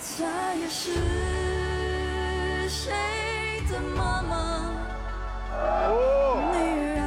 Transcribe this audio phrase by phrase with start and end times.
[0.00, 0.92] 她也是
[2.68, 2.90] 谁
[3.70, 4.34] 的妈妈？
[6.52, 7.02] 女儿啊，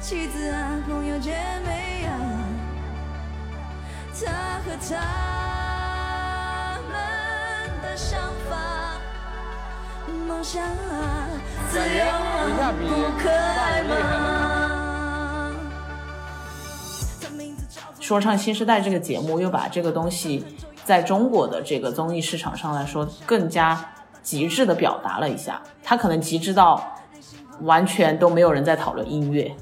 [0.00, 2.14] 妻子啊，朋友姐妹啊，
[4.14, 4.94] 她和他
[6.88, 6.94] 们
[7.82, 8.54] 的想法，
[10.28, 11.28] 梦想啊，
[11.70, 12.84] 自由啊，不
[13.20, 13.92] 可爱吗？
[18.00, 20.44] 说唱新时代这个节目又把这个东西
[20.86, 26.96] 在中国的这个综艺市场上来说更加极致的表达了一下，他可能极致到
[27.62, 29.52] 完全都没有人在讨论音乐，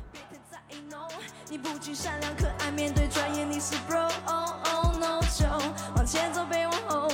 [1.48, 4.02] 你不仅善良可爱，面对专业你是 bro。
[4.27, 5.47] Oh oh no，就
[5.97, 7.09] 往前走，别往后，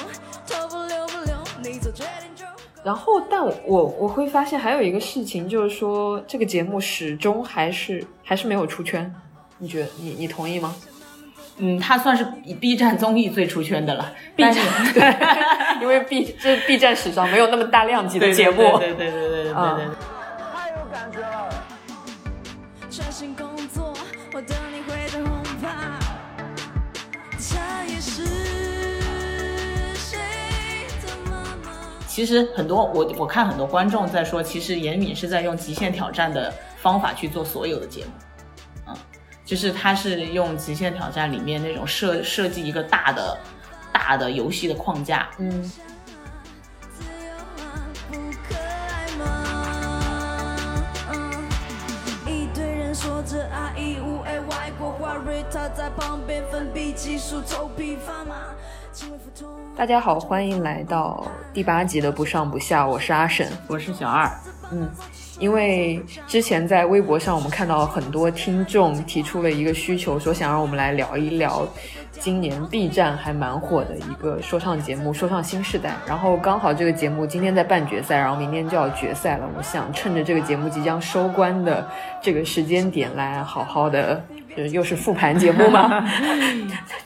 [0.44, 2.44] 头不留不留，你做决定就。
[2.82, 9.14] 然后，但我我会发现还有一个事情，就是说这个节目始终还是还是没有出圈。
[9.58, 10.74] 你觉得你你同意吗
[11.60, 12.24] 嗯，他算是
[12.60, 14.12] B 站综艺最出圈的了。
[14.34, 14.54] B 站
[14.94, 15.16] 对，
[15.82, 18.78] 因为 B 这是 B 站史上没有那么大量级的节目。
[18.78, 19.86] 对对对对对对对啊对。
[22.90, 23.94] 专心工作，
[24.32, 25.68] 我等你回的轰趴。
[27.38, 28.24] 她也是
[29.94, 30.18] 谁
[31.02, 31.32] 的妈
[31.64, 31.70] 妈？
[32.08, 38.29] 其实很多我我看很多观众在说，其实严敏是在用极限挑战的方法去做所有的节目，嗯，
[39.50, 43.36] 就是他是用极限挑战里面那种设设计一个大的
[43.92, 45.68] 大的游戏的框架，嗯
[52.28, 52.48] ，E。
[59.76, 63.50] 大家好，欢迎来到第八集的不上不下，我是阿沈。
[63.66, 64.30] 我是小二，
[64.70, 64.88] 嗯，
[65.40, 71.66] 因为之前在微博上，我们看到很多听众提出了一个需求，说想让我们来聊一聊
[72.12, 75.90] 今年 B 站还蛮火的一个说唱节目《说唱新时代》。
[76.06, 79.48] 然后刚好这个节目今天在半决赛，然后明天就要决赛了。
[79.56, 81.88] 我想趁着这个节目即将收官的
[82.20, 84.22] 这个时间点，来好好的，
[84.54, 86.06] 就是又是复盘节目吗？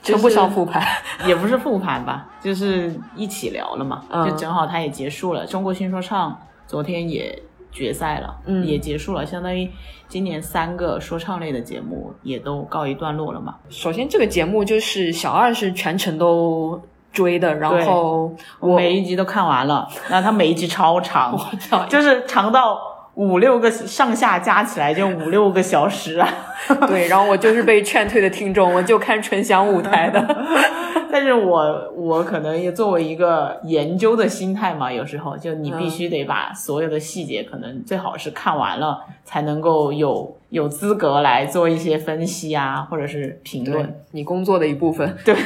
[0.03, 0.85] 称不上复盘。
[1.25, 5.47] 也不是复盘吧，就是一起聊了嘛，嗯就正好它也结束了。
[5.47, 7.41] 中国新说唱昨天也
[7.75, 9.69] 决赛了，嗯也结束了，相当于
[10.09, 13.57] 今年三个说唱类的节目也都告一段落了嘛。
[13.69, 16.81] 首先，这个节目就是小二是全程都
[17.13, 22.79] 追的，然后我每一集都看完了，然后它每一集超长， 我操就是长到
[23.15, 26.29] 五六个上下加起来就五六个小时啊。
[26.89, 30.25] 对，然后我就是被劝退的听众，我就看纯享舞台的。
[31.13, 44.01] 但是我我可能也作为一个研究的心态嘛，有时候就你必须得把所有的细节，可能最好是看完了才能够有有资格来做一些分析啊，或者是评论。
[44.11, 45.37] 你工作的一部分，对，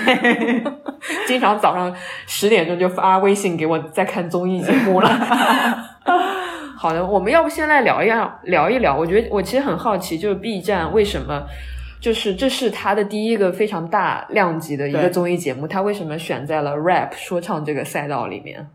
[1.26, 1.94] 经常早上
[2.26, 5.10] 十点钟就发微信给我在看综艺节目了。
[6.80, 8.96] 好的，我们要不先来聊一聊聊一聊？
[8.96, 11.44] 我觉得我其实很好奇，就是 B 站为什么，
[12.00, 18.70] 就是这是它的第一个非常大量级的一个综艺节目，它为什么选在了 rap 说唱这个赛道里面？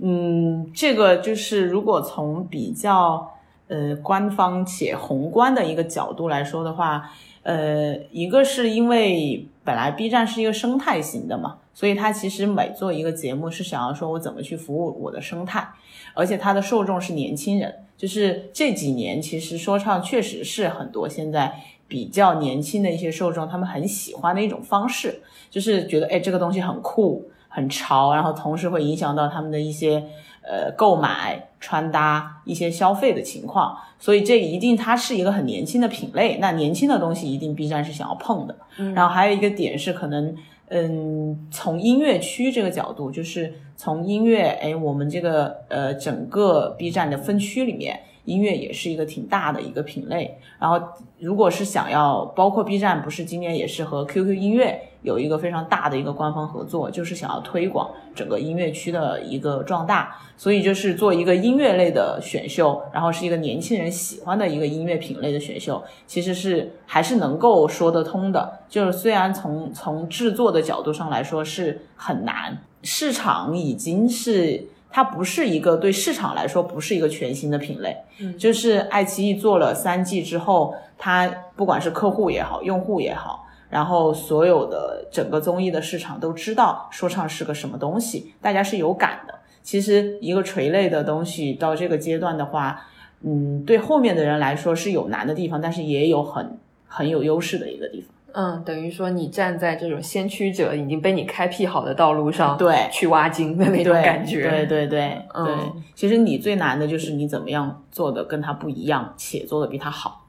[0.00, 3.28] 嗯，这个就是如果从比较
[3.66, 7.10] 呃官方且宏观的一个角度来说的话，
[7.44, 15.68] 呃，一个是因为本来 B 站是一个生态型的嘛，所以它其实每做一个节目是想要说我怎么去服务我的生态，
[16.14, 21.54] 而且它的受众是年轻人，就是这几年其实说唱确实是很多现在
[21.86, 27.30] 比较年轻的一些受众他们很喜欢的一种方式，就是觉得哎这个东西很酷。
[27.56, 30.04] 很潮，然后同时会影响到他们的一些
[30.46, 36.38] 呃购买、穿搭、一些消费的情况，所以这一定它是一个很年轻的品类。
[36.40, 38.56] 那年轻的东西一定 B 站是想要碰的。
[38.94, 40.36] 然后还有一个点是可能。
[40.68, 50.38] 嗯，从音乐区这个角度，就是从音乐，哎，我们这个呃整个 B 站的分区里面，音乐也是一个挺大的一个品类。
[50.58, 50.80] 然后，
[51.18, 60.16] 如果是想要，包括 B 站，不是今年也是和 QQ 音乐有一个非常大的一个官方合作，就是想要推广整个音乐区的一个壮大。
[60.36, 68.60] 所以就是做一个音乐类的选秀，然后是一个年轻人喜欢的一个音乐品类的选秀，其实是还是能够说得通的。
[68.68, 74.66] 就是虽然从从制作的角度上来说是很难，市场已经是。
[74.96, 83.43] 它不是一个对市场来说不是一个全新的品类，嗯就是爱奇艺做了三季之后，它不管是客户也好，用户也好，
[83.74, 89.34] 然后所有的整个综艺的市场都知道说唱是个什么东西，大家是有感的。
[89.64, 92.86] 其实一个垂类的东西到这个阶段的话，
[93.22, 96.56] 嗯，对后面的人来说是有难的地方，但是也有很
[96.86, 98.10] 很有优势的一个地方。
[98.36, 104.48] 嗯，等于说你站在这种先驱者已经被你开辟好的道路上，对去挖金的那种感觉。
[104.48, 105.54] 对对对嗯对，
[105.96, 110.23] 其实你最难的就是你怎么样做的跟他不一样，且做的比他好。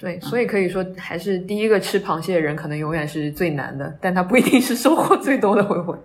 [0.00, 5.98] 对，所以可以说，还是第一个吃螃蟹的人可能永远是最难的，但他不一定是收获最多的，会不会？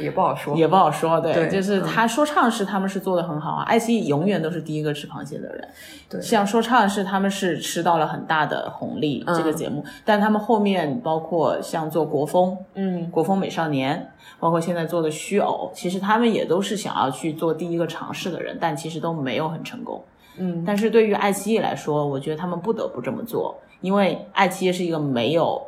[0.00, 0.56] 也不好说。
[0.56, 5.68] 也不好说，对，对就是嗯他说唱是他们是做的很好啊，爱奇艺永远都是第一个吃螃蟹的人。
[6.08, 14.10] 对像说唱是他们是吃到了很大的红利，嗯这个节目，但他们后面包括像做国风，嗯国风美少年，
[14.40, 20.02] 包括现在做的虚偶，其实他们也都是想要去做第一个尝试的人，但其实都没有很成功。
[20.38, 25.62] 嗯，但是对于爱奇艺来说，我觉得他们不得不这么做，因为爱奇艺是一个没有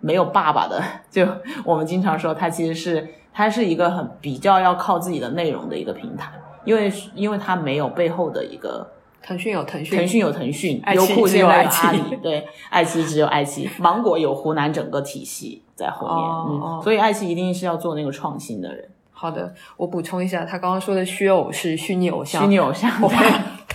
[0.00, 1.26] 没有爸爸的， 就
[1.64, 6.32] 我们经常说，它其实是它是一个很比较要靠自己的内容的一个平台，
[6.64, 8.86] 因为因为它没有背后的一个。
[9.22, 23.22] 腾讯有腾讯，腾讯有腾讯，爱奇艺优酷只有爱奇艺 对，爱奇艺只有爱奇艺， 芒果有湖南整个体系在后面，嗯，所以爱奇艺一定是要做那个创新的人，好的，我补充一下，他刚刚说的虚偶是虚拟偶像，虚拟偶像，我怕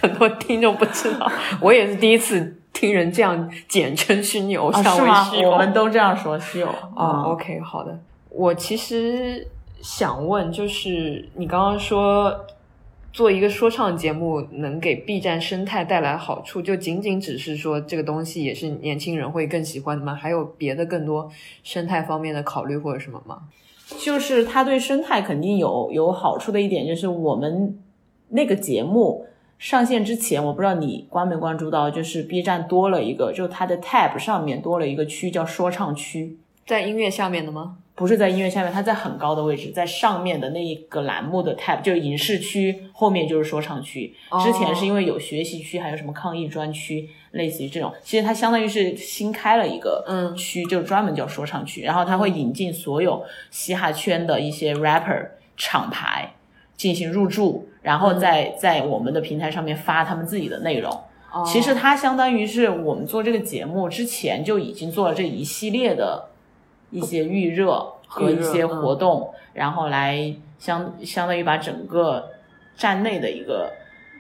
[0.06, 5.46] 很多听众不知道， 我也是第一次听人这样简称虚拟偶啊，像为是吗虚？
[5.46, 8.00] 我们都这样说虚偶哦、o k 好的。
[8.30, 9.48] 我其实
[9.82, 12.46] 想问，就是你刚刚说
[13.14, 20.14] 做一个说唱节目能给 B 站生态带来好处，就仅仅只是说这个东西也是年轻人会更喜欢的吗？
[20.14, 21.32] 还有别的更多
[21.64, 23.40] 生态方面的考虑或者什么吗？
[24.00, 27.80] 就是它对生态肯定有有好处的一点，就是我们
[28.30, 29.26] 那个节目
[29.58, 37.78] 上线之前，我不知道你关没关注到，就是 B 站多了一个，就它的 tab 上面多了一个区叫说唱区，在音乐下面的吗？
[37.96, 44.14] 不是在音乐下面，它在很高的位置，在上面的那一个栏目的 tab 就是影视区，后面就是说唱区。
[44.44, 56.34] 之前是因为有学习区，还有什么抗疫专区，类似于这种，其实它相当于是新开了一个嗯区，就专门叫说唱区，然后它会引进所有嘻哈圈的一些 rapper 厂牌
[56.76, 60.92] 进行入驻，然后在在我们的平台上面发他们自己的内容。
[61.32, 66.30] 哦其实它相当于是我们做这个节目之前就已经做了这一系列的
[66.90, 72.32] 一些预热和一些活动，然后来相相当于把整个
[72.76, 73.72] 站内的一个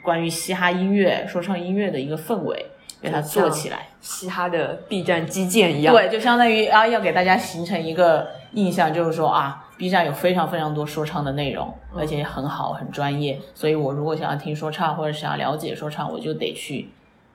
[0.04, 2.68] 关于嘻哈音乐、说唱音乐的一个氛围
[3.02, 3.88] 给它做起来。
[4.02, 5.96] 嘻哈的 B 站基建一样。
[5.96, 13.40] 对，就相当于啊，要给大家形成一个印象，就是说啊，B 站有非常非常多说唱的内容，而且很好，很专业。
[13.54, 16.88] 所以我如果想要听说唱或者想要了解说唱，我就得去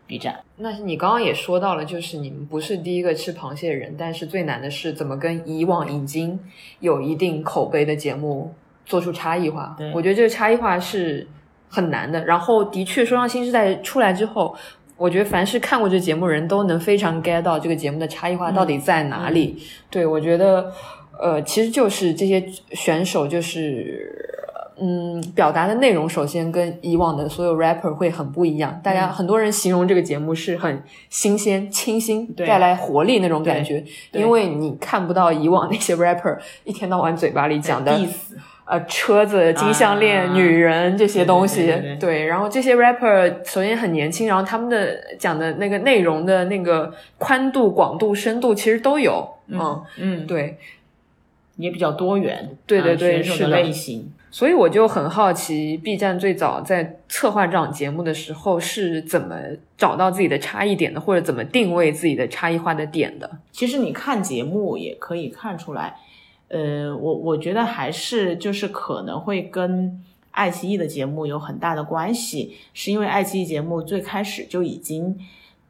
[0.07, 0.41] B 站。
[0.57, 6.39] 那你刚刚也说到了，就是你们不是第一个吃螃蟹的人，但是最难的是怎么跟以往已经
[6.81, 8.53] 有一定口碑的节目
[8.85, 9.93] 做出差异化对。
[9.95, 11.27] 我觉得这个差异化是
[11.69, 12.25] 很难的。
[12.25, 14.55] 然后，的确，说唱新时代出来之后，
[14.97, 19.63] 我觉得凡是看过这节目的人都能非常 get 到这个节目的差异化到底在哪里。
[19.89, 20.71] 对我觉得，
[21.21, 24.27] 呃，其实就是这些选手就是。
[24.83, 28.81] 嗯，表达的内容首先跟以往的所有 rapper 会很不一样。
[28.83, 32.47] 大家、很多人形容这个节目是很新鲜、清新，对。
[32.47, 38.33] 带来活力那种感觉，因为你看不到以往那些 rapper 一天到晚嘴巴里讲的 diss
[38.65, 41.83] 呃车子、金项链、啊女人这些东西，对对。
[41.83, 50.57] 对对然后这些 rapper 首先很年轻，然后他们的讲的那个内容的那个宽度、广度、深度其实都有，嗯，嗯，对，
[51.61, 54.13] 也比较多元，对对啊选手的对是的类型。
[54.31, 59.37] 所以我就很好奇，B 站最早在策划这档节目的时候是怎么
[59.77, 63.29] 找到自己的差异点的，或者怎么定位自己的差异化的点的？
[63.51, 65.97] 其实你看节目也可以看出来，
[66.49, 75.19] 呃，我我觉得还是就是可能会跟爱奇艺的节目有很大的关系，是因为爱奇艺节目最开始就已经。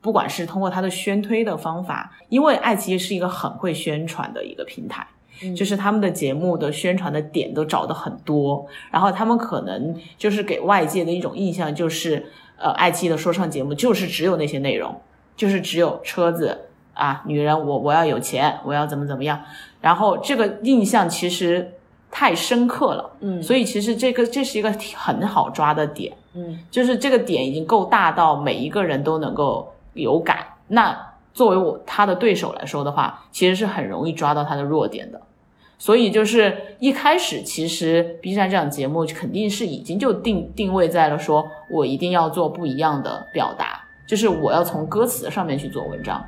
[0.02, 5.06] 不管是通过它的宣推的方法，因为爱奇艺是一个很会宣传的一个平台，
[5.56, 12.26] 就是他们的节目的宣传的点都找的很多，然后他们可能就是给外界的一种印象就是，
[12.58, 15.00] 呃，爱奇艺的说唱节目就是只有那些内容，
[15.36, 19.40] 就是只有车子啊，女人我我要有钱，我要怎么怎么样，
[19.80, 21.72] 然后这个印象其实
[22.10, 30.44] 太深刻了，嗯所以其实这个这是一个很好抓的点，嗯就是这个点已经够大到每一个人都能够有感。
[30.68, 35.20] 那作为我他的对手来说的话，其实是很容易抓到他的弱点的。
[35.80, 46.22] 所以就是一开始，其实 B 站这档节目肯定是已经就定定位在了说，我一定要做不一样的表达，就是我要从歌词上面去做文章。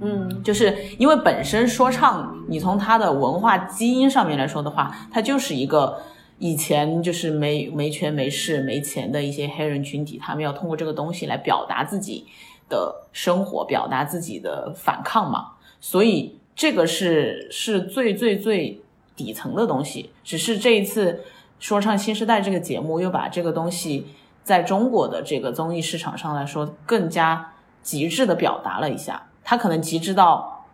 [0.00, 6.00] 嗯就是因为本身说唱，你从它的文化基因上面来说的话，它就是一个
[6.38, 12.24] 以前就是没没权没势没钱的一些黑人群体，他们要通过这个东西来表达自己
[12.70, 15.52] 的生活，表达自己的反抗嘛。
[15.78, 18.80] 所以这个是是最最最
[19.16, 21.24] 底层的东西，只是这一次
[21.60, 24.06] 说唱新时代这个节目又把这个东西
[24.42, 27.52] 在中国的这个综艺市场上来说更加
[27.82, 30.66] 极致的表达了一下，它可能极致到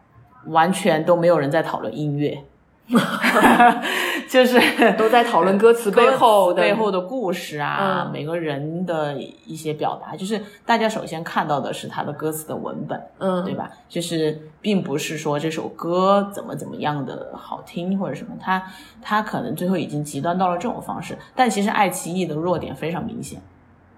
[0.46, 2.44] 完全都没有人在讨论音乐。
[4.30, 4.60] 就是
[4.96, 9.12] 都在讨论歌词背后的背后的故事啊，嗯每个人的
[9.44, 13.68] 一些表达，就是大家首先看到的是他的歌词的文本，嗯，对吧？
[13.88, 18.62] 就是并不是说这首歌怎么怎么样的好听或者什么，他
[19.02, 23.42] 他可能最后已经极端到了这种方式，但其实爱奇艺的弱点非常明显，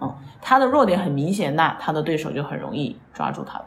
[0.00, 0.10] 嗯，
[0.40, 3.66] 他的弱点很明显，那他的对手就很容易抓住他的。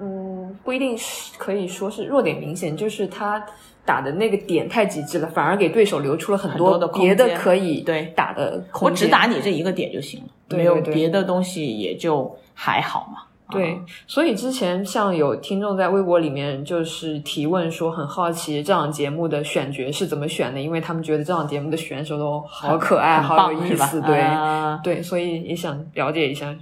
[0.00, 3.42] 嗯，不一定是可以说是弱点明显，就是他
[3.84, 8.90] 打的那个点太极致了，反而给对手留出了很很多别的可以对打的空间。
[8.92, 13.22] 我只打你这一个点就行了，对没有别的东西也就还好嘛。
[13.50, 26.56] 对，所以之前像有听众在微博里面就是提问说，很好奇这档节目的选角是怎么选的，因为他们觉得这档节目的选手都好可爱，好有意思，对、啊对，所以也想了解一下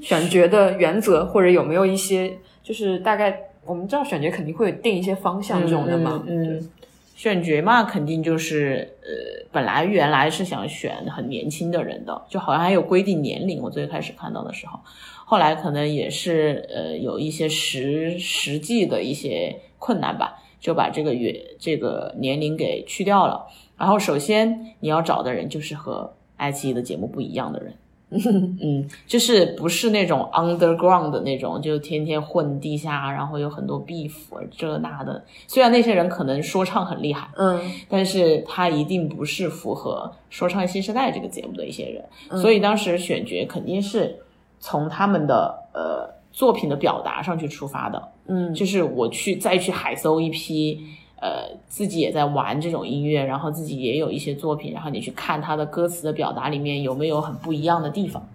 [0.00, 3.36] 选角的原则，或者有没有一些就是大概
[3.70, 6.70] 我们知道选角肯定会有定一些方向这种的嘛，嗯，嗯
[7.14, 13.62] 选角嘛，肯定就是呃，本来原来是想选很年轻的人的，就好像还有规定年龄。
[13.62, 14.80] 我最开始看到的时候，
[15.24, 23.46] 后来可能也是呃有一些实实际的一些困难吧，就把这个月这个年龄给去掉了。
[23.78, 27.74] 然后首先你要找的人就是和爱奇艺的节目不一样的人。
[28.60, 34.12] 嗯，就是不是那种 underground 的那种，就天天混地下，然后有很多 beef
[34.56, 35.24] 这那的。
[35.46, 44.18] 虽然那些人可能说唱很厉害，嗯但是他一定不是符合《说唱新时代》这个节目的一些人，所以当时选角肯定是
[44.58, 48.08] 从他们的呃作品的表达上去出发的。
[48.32, 50.84] 嗯就是我去再去海搜一批，
[51.20, 58.26] 呃，自己也在玩这种音乐，然后自己也有一些作品，然后你去看他的歌词的表达里面有没有很不一样的地方。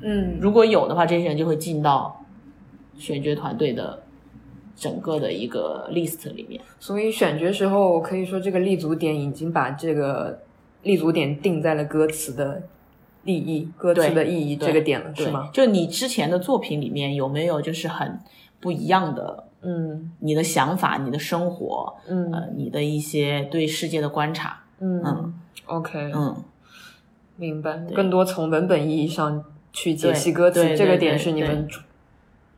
[0.00, 2.24] 嗯如果有的话，这些人就会进到
[2.96, 4.00] 选角团队的
[4.76, 6.60] 整个的一个 list 里面。
[6.78, 10.40] 所以选角时候可以说这个立足点已经把这个
[10.84, 12.62] 立足点定在了歌词的
[13.24, 15.50] 利益、歌词的意义这个点了，对是吗？？
[15.52, 18.20] 就你之前的作品里面有没有就是很
[18.60, 20.12] 不一样的嗯。
[20.20, 22.32] 你的想法、你的生活，嗯。
[22.32, 24.64] 呃，你的一些对世界的观察？
[24.80, 25.02] 嗯。
[25.04, 25.34] 嗯。
[25.66, 26.34] OK，嗯，
[27.36, 27.76] 明白。
[27.94, 31.82] 更多从文本意义上去解析歌词，这个点是你们重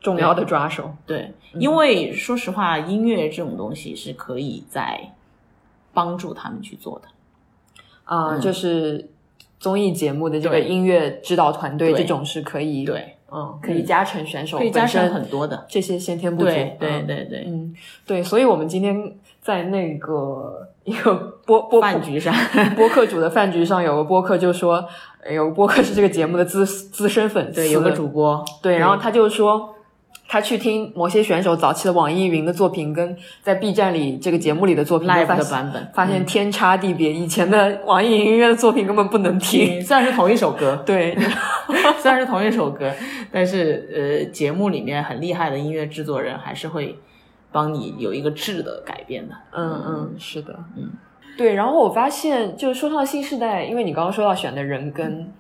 [0.01, 0.95] 重要的抓手。
[1.05, 5.13] 对，因为说实话，音乐这种东西是可以在
[5.93, 7.09] 帮助他们去做的。
[8.05, 8.41] 啊、嗯。
[8.41, 9.11] 就是
[9.59, 15.67] 综艺节目的这个音乐指导团队，这种是可以，对，嗯，可以加成选手可以加成很多的。
[15.69, 16.49] 这些先天不足。
[16.49, 17.75] 对对嗯对对，嗯，
[18.07, 21.15] 对，所以我们今天在那个 一个
[21.47, 22.35] 播播饭局上，
[22.77, 24.85] 播客主的饭局上，有个播客就说，
[25.25, 29.75] 呃有个播客是这个节目的资资深粉丝，对，有个主播，对，然后他就说。
[30.33, 37.13] 他去听某些选手早期的网易云的作品，跟在 B 站里这个节目里的作品 live 的版本，发现天差地别。
[37.13, 39.81] 以前的网易云音乐的作品根本不能听。
[39.81, 41.17] 嗯， 虽然是同一首歌， 对，
[41.99, 42.93] 虽然是同一首歌，
[43.33, 46.97] 但是呃，节目里面很厉害的音乐制作人还是会
[47.51, 49.35] 帮你有一个质的改变的。
[49.51, 50.93] 嗯嗯，是的，嗯，
[51.37, 51.55] 对。
[51.55, 55.40] 然后我发现，就是说到新时代，因为你刚刚说到选的人跟呃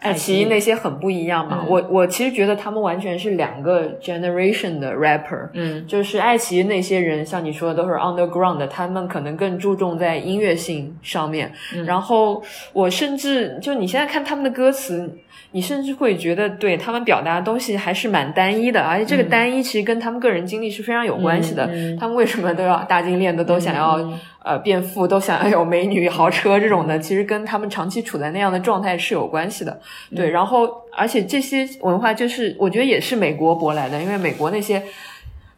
[0.00, 5.48] 爱奇艺那些很不一样嘛，嗯我我其实觉得他们完全是两个 generation 的 rapper。
[5.52, 11.52] 嗯就是爱奇艺那些人，像你说的都是 underground 的，他们可能更注重在音乐性上面。
[11.76, 12.42] 嗯然后
[12.72, 15.08] 我甚至就你现在看他们的歌词，
[15.50, 21.68] 你甚至会觉得对他们表达的东西还是蛮单一的，而且这个单一其实跟他们个人经历是非常有关系的。
[21.98, 29.78] 他们为什么都要大金链子，都想要、嗯呃变富，都想要有美女、 豪车这种的，其实跟他们长期处在那样的状态是有关系的。
[30.16, 34.82] 对，然后而且这些文化就是我觉得也是美国舶来的，因为美国那些。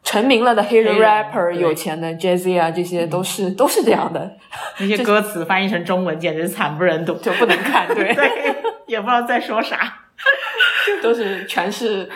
[0.04, 4.36] 成名了的黑人 rapper，有钱的 Jay Z 啊，这些都是、都是这样的，
[4.78, 8.54] 那些歌词翻译成中文简直惨不忍睹，就不能看，对， 对，
[8.86, 10.00] 也不知道在说啥。
[11.02, 12.08] 都是全是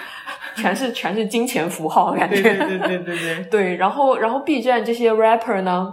[0.54, 2.40] 全是全是金钱符号，感觉。
[2.40, 5.92] 对对对对对对，对，然后然后 B 站这些 rapper 呢，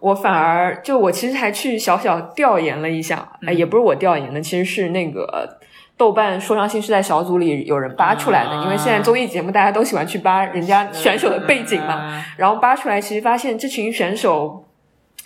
[0.00, 5.58] 我反而就我其实还去小小调研了一下，哎、也不是我调研的，其实是那个
[5.98, 14.64] 豆瓣说唱新时代小组里有人扒出来的，啊因为现在综艺节目大家都喜欢去扒人家选手的背景嘛，啊然后扒出来，其实发现这群选手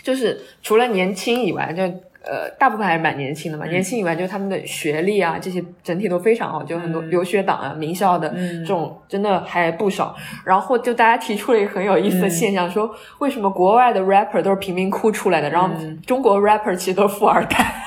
[0.02, 1.82] 就是除了年轻以外，就
[2.24, 3.66] 呃，大部分还是蛮年轻的嘛。
[3.66, 10.14] 年轻以外，就是他们的学历啊，这些整体都非常好，就很多留学党啊、名校的这种真的还不少。
[10.44, 12.88] 然后就大家提出了一个很有意思的现象，说
[13.18, 15.68] 为什么国外的 rapper 都是贫民窟出来的，然后
[16.06, 17.81] 中国 rapper 其实都是富二代。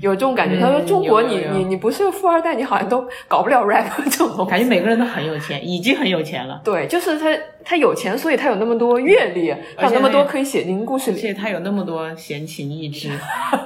[0.00, 6.60] 有这种感觉，他说：“中国，你你你不是个富二代，你好像都搞不了 rap 这种东西。”感觉每个人都很有钱，已经很有钱了。
[6.64, 7.26] 对，就是他，
[7.64, 13.10] 他有钱，所以他有那么多阅历，他有那么多可以写进故事里，而且他有那么多闲情逸致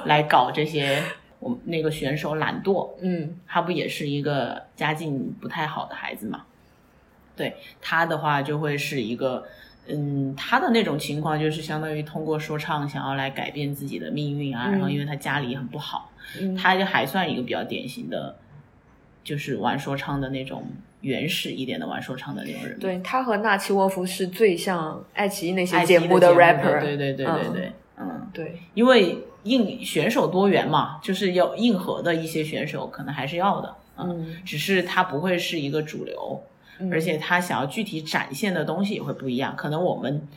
[0.05, 1.01] 来搞这些。
[1.39, 6.43] 我那个选手懒惰，嗯，他不也是一个家境不太好的孩子嘛？
[7.35, 9.43] 对他的话，就会是一个。
[9.87, 16.09] 嗯，他的那种情况就是相当于通过说唱想要来改变自己的命运啊，然后因为他家里很不好，
[16.57, 18.35] 他就还算一个比较典型的，
[19.23, 20.65] 就是玩说唱的那种
[21.01, 22.79] 原始一点的玩说唱的那种人。
[22.79, 26.79] 对他和纳奇沃夫是最像爱奇艺那些节目的 rapper。
[26.79, 36.41] 对对对对对，嗯，对，因为硬选手多元嘛，就是要硬核的一些选手可能还是要的，嗯，只是他不会是一个主流。
[36.91, 40.27] 而且他想要具体展现的东西也会不一样，可能我们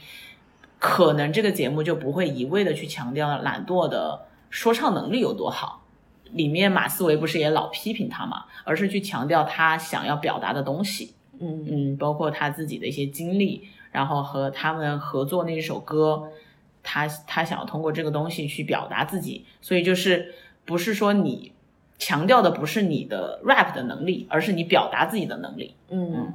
[0.79, 5.83] 可能这个节目就不会一味的去强调懒惰的说唱能力有多好，
[6.33, 16.31] 里面马思唯不是也老批评他嘛，而是去强调他想要表达的东西，嗯嗯，包括他自己的一些经历，然后和他们合作那一首歌，
[16.83, 21.53] 他他想要通过这个东西去表达自己，所以就是不是说你。
[21.99, 25.75] 强调的不是你的 rap 的能力，而是你表达自己的能力。
[25.91, 26.35] 嗯，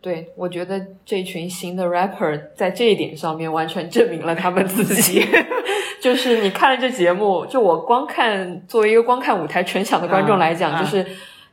[0.00, 5.24] 对，我觉得这群新的 rapper 在这一点上面完全证明了他们自己。
[6.02, 11.06] 就是你看了这节目，就我光看作为一个光看舞台纯享的观众来讲，就是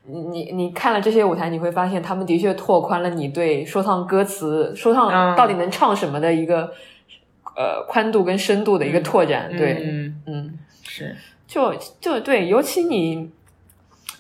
[0.05, 6.73] 你你看了这些舞台，你会发现他们的确拓宽了你对说唱歌词、说唱到底能唱什么的一个
[7.55, 9.55] 呃宽度跟深度的一个拓展。
[9.55, 11.15] 对，嗯嗯，是。
[11.49, 13.31] 就就对，尤其你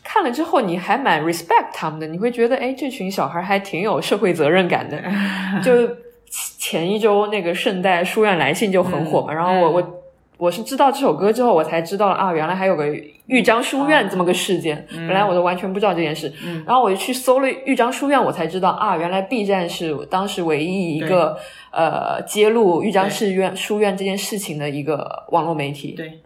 [0.03, 4.99] 看了之后，你还蛮 respect 他们的，你会觉得，哎，这群小孩还挺有社会责任感的。
[5.63, 5.95] 就
[6.57, 10.01] 前一周那个圣代书院来信就很火嘛，然后我我
[10.37, 12.87] 我是知道这首歌之后，我才知道啊，原来还有个
[13.27, 16.33] 豫章书院这么个事件，本来我都完全不知道这件事。
[16.65, 21.37] 然后我就去搜了豫章书院，我才知道啊，原来 B 站是当时唯一一个
[21.71, 25.91] 呃揭露豫章市院书院这件事情的一个网络媒体。
[25.91, 26.19] 对。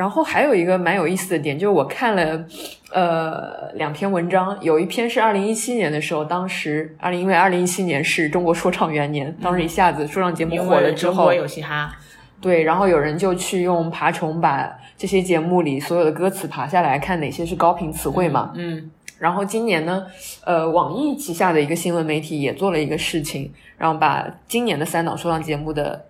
[0.00, 2.42] 然后还有一个蛮有意思的点，就是我看了，
[2.90, 11.94] 呃，两篇文章，有一篇是二零一七年的时候，当时二零因为二零一七年是中国说唱元年，当时一下子说唱节目火了之后，有嘻哈，
[12.40, 20.06] 对，然后有人就去用爬虫把这些节目里所有的歌词爬下来看哪些是高频词汇嘛，嗯，然后今年呢，
[20.46, 26.06] 呃，网易旗下的一个新闻媒体也做了一个事情，然后把今年的三档说唱节目的。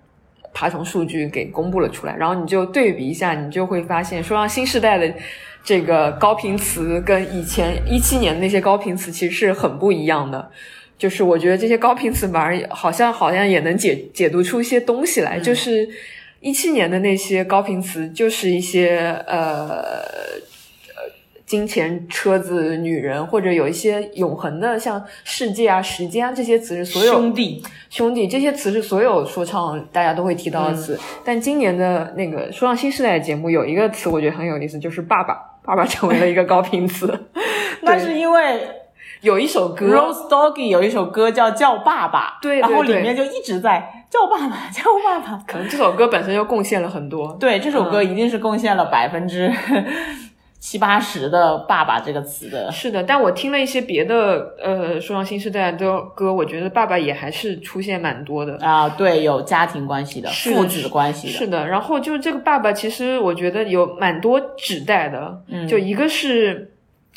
[0.52, 5.12] 爬虫数据给公布了出来，然后你就对比一下，你就会发现，说让新时代的
[5.64, 10.50] 这个高频词跟以前一七年那些高频词其实是很不一样的。
[10.98, 15.40] 就是我觉得这些高频词反而好像好像也能解解读出一些东西来。
[15.40, 15.88] 就是
[16.40, 20.04] 一七年的那些高频词，就是一些呃。
[21.50, 30.96] 金钱、车子、女人，或者有一些永恒的，像世界啊、时间啊这些词是所有兄弟兄弟这些词是所有说唱大家都会提到的词。
[31.24, 35.34] 但今年的那个说唱新时代的节目有一个词，我觉得很有意思，就是爸爸，
[35.64, 37.26] 爸爸成为了一个高频词。
[37.82, 38.60] 那是因为
[39.22, 45.42] 有一首歌，Rose Doggy 有一首歌叫叫爸爸，对，然后里面就一直在叫爸爸，叫爸爸。
[45.48, 47.36] 可能这首歌本身就贡献了很多。
[47.40, 49.52] 对，这首歌一定是贡献了百分之。
[50.60, 58.88] 七八十的“爸爸”这个词的，是的，但我听了一些别的，呃，说唱新时代的歌，我觉得“爸爸”也还是出现蛮多的啊。
[58.90, 61.66] 对，有家庭关系的，父子关系的，是的。
[61.66, 66.74] 然后就这个“爸爸”，其实我觉得有蛮多指代的，嗯，就一个是。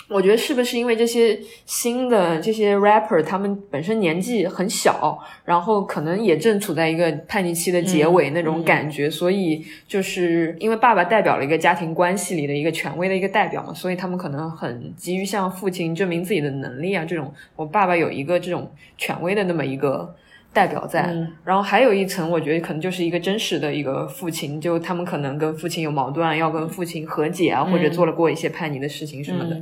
[0.09, 20.13] 我觉得是不是因为这些新的这些 rapper 他们本身年纪很小，然后可能也正处在一个叛逆期的结尾那种感觉，所以就是因为爸爸代表了一个家庭关系里的一个权威的一个代表嘛，所以他们可能很急于向父亲证明自己的能力啊，这种我爸爸有一个这种权威的那么一个
[20.53, 21.13] 代表在。
[21.43, 29.61] 然后还有一层，我觉得可能就是一个真实的一个父亲，就他们可能跟父亲有矛盾，要跟父亲和解啊，或者做了过一些叛逆的事情什么的。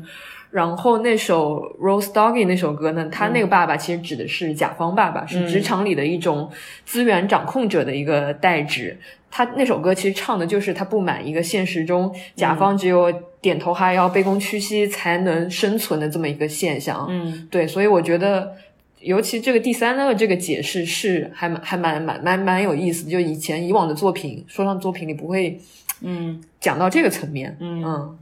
[0.52, 6.52] 然后那首 Rose Doggy 那首歌呢，他那个爸爸其实指的是甲方爸爸，是职场里的一种
[6.84, 9.00] 资源掌控者的一个代指。
[9.34, 17.08] 他那首歌其实唱的就是他不满一个现实中甲方只有点头哈腰、卑躬屈膝才能生存的这么一个现象。
[17.10, 18.54] 嗯，对，所以我觉得，
[19.02, 23.12] 尤其这个第三个这个解释是还蛮还蛮蛮蛮蛮有意思的。
[23.12, 25.60] 就以前以往的作品，说唱作品里不会。
[26.04, 28.18] 嗯讲到这个层面，嗯嗯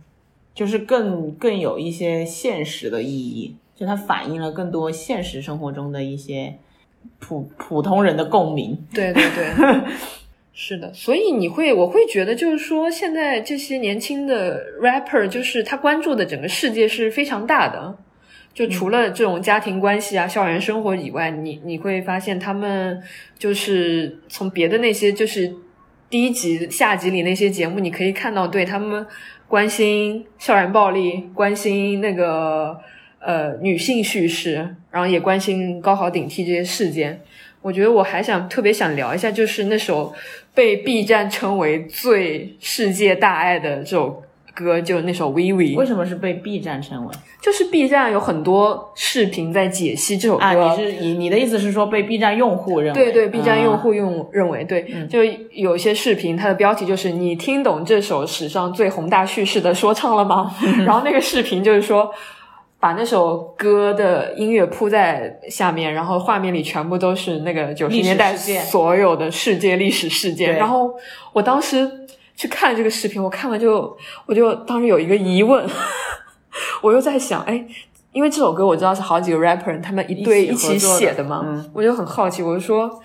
[0.54, 6.58] 就是更更有一些现实的意义，就它反映了更多现实生活中的一些
[7.20, 8.78] 普普通人的共鸣。
[8.94, 9.82] 对对对，
[10.52, 17.98] 是的，所以你会，我会觉得，就是说，现在这些年轻的 rapper，就是他关注的整个世界是非常大的。
[18.54, 23.02] 就除了这种家庭关系啊、校园生活以外，你你会发现他们
[23.38, 25.54] 就是从别的那些就是
[26.10, 29.06] 第一集、下集里那些节目，你可以看到，对他们
[29.48, 32.78] 关心校园暴力，关心那个
[33.20, 37.22] 呃女性叙事，然后也关心高考顶替这些事件。
[37.62, 40.14] 我觉得我还想特别想聊一下，就是那首
[40.54, 45.42] 被 B 站称为最世界大爱的这首歌，就是那首《We》。
[45.76, 50.44] 为什么是被 B 站称为就是 B 站有很多视频在解析这首歌。
[50.44, 50.76] 啊？
[50.76, 53.04] 你是你你的意思是说被 B 站用户认为？
[53.04, 60.52] 对对，B 站用啊户用、认为对，就有一些视频，它的标题就是“你听懂这首史上最宏大叙事的说唱了吗？”
[60.86, 62.12] 然后那个视频就是说，
[62.80, 70.54] 把那首歌的音乐铺在下面，然后画面里全部都是那个九十年代所有的世界历史事件。
[70.54, 70.94] 对然后
[71.34, 71.90] 我当时
[72.40, 75.68] 去看这个视频，我看完就我就当时有一个疑问，
[76.82, 77.68] 我又在想，哎。
[78.12, 83.00] 因为这首歌我知道是好几个 rapper 他们一对一起写的嘛，嗯我就很好奇，我就说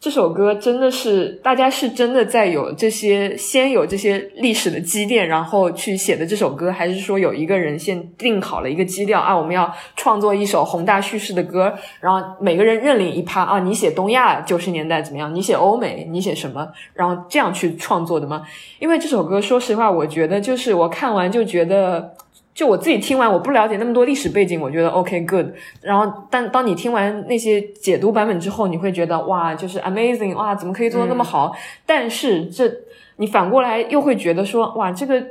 [0.00, 18.46] 这首歌真的是大家是真的在有这些先有这些历史的积淀，然后去写的这首歌，还是说有一个人先定好了一个基调啊，我们要创作一首宏大叙事的歌，然后每个人认领一趴啊，你写东亚九十年代怎么样，你写欧美，你写什么，然后这样去创作的吗？
[18.78, 22.14] 因为这首歌，说实话，我觉得就是我看完就觉得。
[22.58, 25.46] 就我自己听完，我不了解那么多历史背景，我觉得 OK good。
[25.80, 31.54] 然后，但当你听完那些解读版本之后，你会觉得哇，就是 amazing，哇，怎么可以做的那么好？
[31.86, 32.68] 但是这
[33.18, 35.24] 你反过来又会觉得说，哇，这个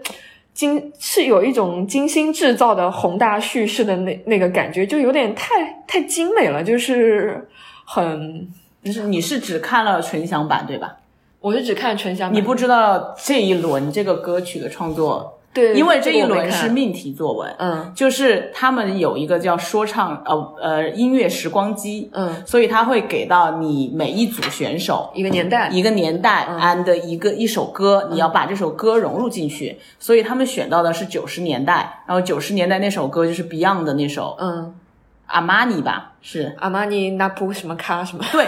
[0.54, 7.46] 精是有一种精心制造的宏大叙事的那那个感觉，就有点太太精美了，就是
[7.84, 8.48] 很，
[8.86, 10.96] 就是你是只看了纯享版对吧？
[11.42, 17.92] 我是只看纯享版，你不知道这一轮这个歌曲的创作，对，因为这一轮是命题作文，嗯。
[17.96, 22.44] 就是他们有一个叫说唱呃呃音乐时光机，嗯。
[22.46, 26.60] 所以他会给到你每一组选手一个年代，一个年代嗯。
[26.60, 34.76] and 一个一首歌，你要把这首歌融入进去，所以他们选到的是九十年代，然后九十年代那首歌就是 Beyond 的那首嗯，
[35.26, 36.56] 阿玛尼吧，是。
[36.60, 38.46] 阿玛尼、那不什么卡什么，对，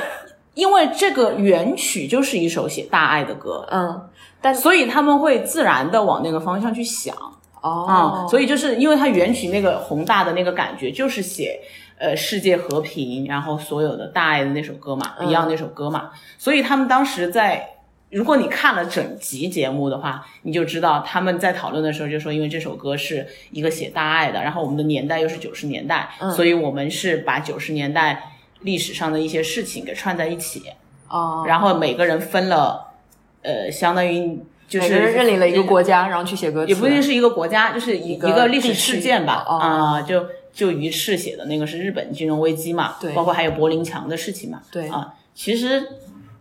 [0.59, 4.09] 因为这个原曲就是一首写大爱的歌，嗯，
[4.41, 7.15] 但所以他们会自然的往那个方向去想。
[7.61, 11.59] 哦啊、所以就是因为它原曲那个宏大的那个感觉，就是写
[11.97, 17.69] 呃世界和平，然后所有的大爱的那首歌嘛、嗯 b e y o n d 那首歌嘛，所以他们当时在。
[18.11, 30.63] 如果你看了整集节目的话，你就知道他们在讨论的时候就说，因为这首歌是一个写大爱的，然后我们的年代又是九十年代，嗯所以我们是把九十年代历史上的一些事情给串在一起，
[31.07, 32.93] 哦，然后每个人分了，
[33.41, 39.43] 呃，相当于就是认领了一个国家，然后去写歌词，也不一定是一个国家，就是一一个一个历史事件吧。
[39.47, 39.57] 哦。
[39.57, 43.13] 啊、就就于适写的那个是日本金融危机嘛，对。
[43.13, 44.61] 包括还有柏林墙的事情嘛。
[44.71, 44.87] 对。
[44.89, 45.81] 啊、其实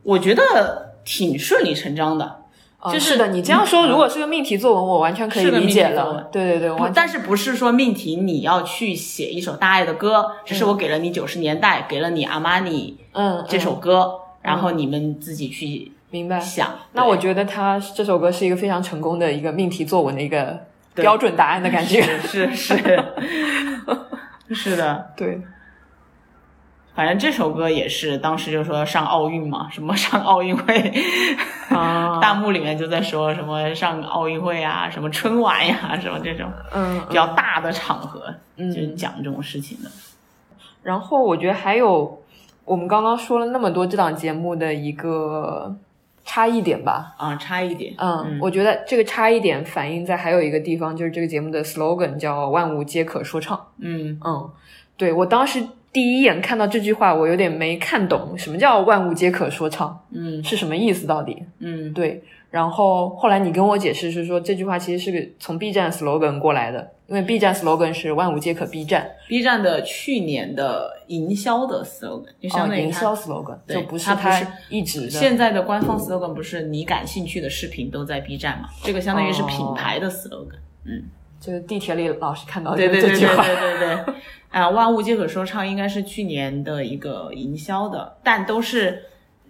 [0.03, 2.38] 我觉得挺顺理成章的，
[2.81, 3.29] 哦就是的。
[3.29, 6.29] 你这样说，如果是个命题作文，我完全可以理解了。
[6.31, 14.13] 对对对，完全但是不是说命题你要去写一首大爱的歌，只是我给了你九十年代，给了你阿玛尼嗯这首嗯歌，
[14.43, 16.39] 然后你们自己去明白。
[16.41, 16.73] 想。
[16.93, 20.59] 那我觉得他这首歌是一个非常成功的一个命题作文的一个
[20.95, 22.01] 标准答案的感觉。
[22.21, 23.05] 是是是
[24.55, 25.11] 是的。
[25.17, 25.41] 对，
[26.99, 30.93] 反正这首歌也是当时就说上奥运嘛，什么上奥运会，
[31.71, 39.89] 啊 弹幕里面就在说什么上奥运会啊，什么春晚呀、什么这种嗯，比较大的场合，嗯就是讲这种事情的。
[40.83, 42.21] 然后我觉得还有
[42.65, 45.77] 我们刚刚说了那么多这档节目的一个
[46.25, 47.15] 差异点吧。
[47.17, 53.69] 啊，差异点，嗯，我觉得这个差异点反映在还有一个地方，就是这个节目的 slogan 叫“万物皆可说唱”。
[53.79, 54.51] 嗯嗯，
[54.97, 55.65] 对我当时
[55.99, 61.43] 第一眼看到这句话，我有点没看懂什么叫“万物皆可说唱嗯”是什么意思到底？
[61.59, 75.11] 嗯对，然后后来你跟我解释是说这句话其实是个从 B 站 slogan 过来的，因为 B 站 slogan 是“万物皆可 B 站，B 站的去年的营销的 slogan 就”，相哦，当于它营销 slogan 对就不是它它不是一直的。
[75.11, 78.69] 现在的官方 slogan 不是你感兴趣的视频都在 B 站嘛？
[78.85, 80.61] 这个相当于是品牌的 slogan。
[81.41, 83.45] 就是地铁里老是看到对对对对这句话。
[83.45, 84.15] 对对对，
[84.51, 89.05] 啊， 万物皆可说唱应该是去年的一个营销的，但都是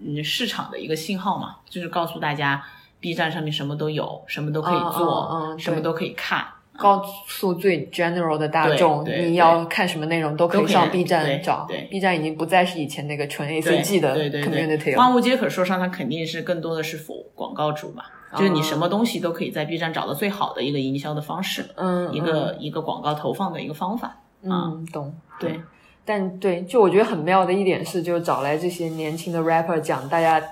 [0.04, 2.62] 嗯市场的一个信号嘛，就是告诉大家
[3.00, 6.44] B 站上面什么都有，什么都可以嗯做，嗯什么都可以看。
[6.76, 11.66] 告诉最 general 的大众，你要看什么内容都可以上 B 站找。
[11.68, 14.98] 对 B 站已经不再是以前那个纯 ACG 的对对 community 对，了。
[14.98, 18.04] 万物皆可说唱，它肯定是更多的是否广告主嘛，
[18.36, 24.16] 就是你什么东西都可以在 B 站找到最好的一个营销的方式，嗯，一个一个广告投放的一个方法。
[24.42, 25.14] 嗯，懂。
[25.40, 25.60] 对，
[26.04, 30.42] 但对，就我觉得很妙的一点是，就找来这些年轻的 rapper 讲，大家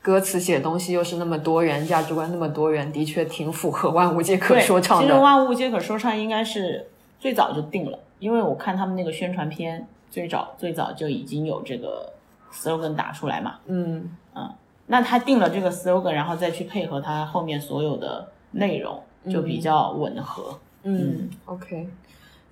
[0.00, 5.20] 歌词写的东西又是那么多元，价值观那么多元，的确挺符合万物皆可对，其实说唱的。
[5.20, 12.12] 万物皆可说唱应该是最早就定了，因为我看他们那个宣传片，最早最早就已经有这个
[12.52, 13.56] slogan 打出来嘛。
[13.66, 14.48] 嗯嗯
[14.86, 20.58] 那他定了这个 slogan，然后再去配合他后面所有的内容，就比较吻合。
[20.84, 21.88] 嗯，OK。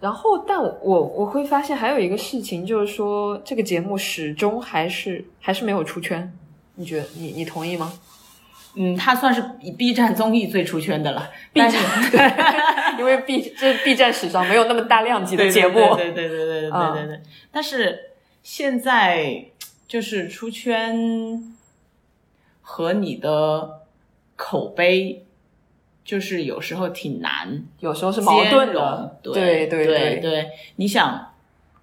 [0.00, 6.30] 然后，但我我会发现还有一个事情，就是说这个节目始终还是还是没有出圈。
[6.74, 7.92] 你觉得你你同意吗？
[8.74, 9.40] 嗯，他算是
[9.78, 11.30] B 站综艺最出圈的了。
[11.52, 11.72] B 站，
[12.10, 15.74] 对 因为 B 这是 B 站史上没有那么大量级的节目。
[15.94, 17.20] 对对对对对对对对对。
[17.52, 17.98] 但是
[18.42, 19.44] 现在
[19.86, 21.53] 就是出圈
[22.66, 23.82] 和你的
[24.36, 25.24] 口碑，
[26.02, 28.72] 就是有时候挺难有时候是矛盾
[29.22, 31.32] 对对对对你想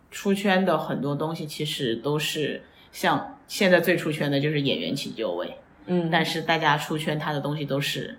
[0.10, 8.18] 出圈的很多东西，其实都是像现在最出圈的就是演员请就位，嗯，但是大家出圈他的东西都是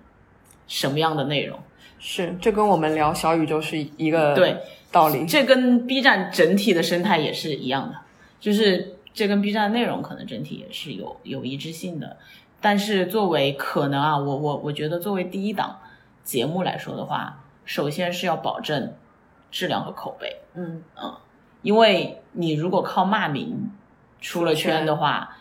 [0.66, 1.59] 什么样的内容？
[1.98, 4.57] 是这跟我们聊小宇宙是一个对
[4.90, 5.27] 道理。
[5.27, 7.96] 这跟 B 站整体的生态也是一样的，
[8.40, 12.16] 就是这跟 B 站内容可能整体也是有有一致性的。
[12.62, 15.81] 但是作为可能啊，我我我觉得作为第一档
[16.25, 18.94] 节目来说的话，首先是要保证
[19.51, 21.14] 质量和口碑，嗯嗯
[21.61, 23.70] 因为你如果靠骂名
[24.20, 25.37] 出了圈的话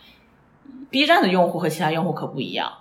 [0.90, 2.74] ，B 站的用户和其他用户可不一样。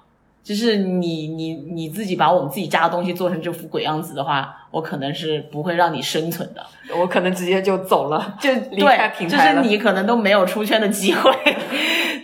[0.42, 6.66] 就是你你你自己把我们自己家的东西做成这副鬼样子的话，我可能是不会让你生存的。
[6.98, 9.62] 我可能直接就走了，就离开对，就平台了。
[9.62, 11.30] 是你可能都没有出圈的机会。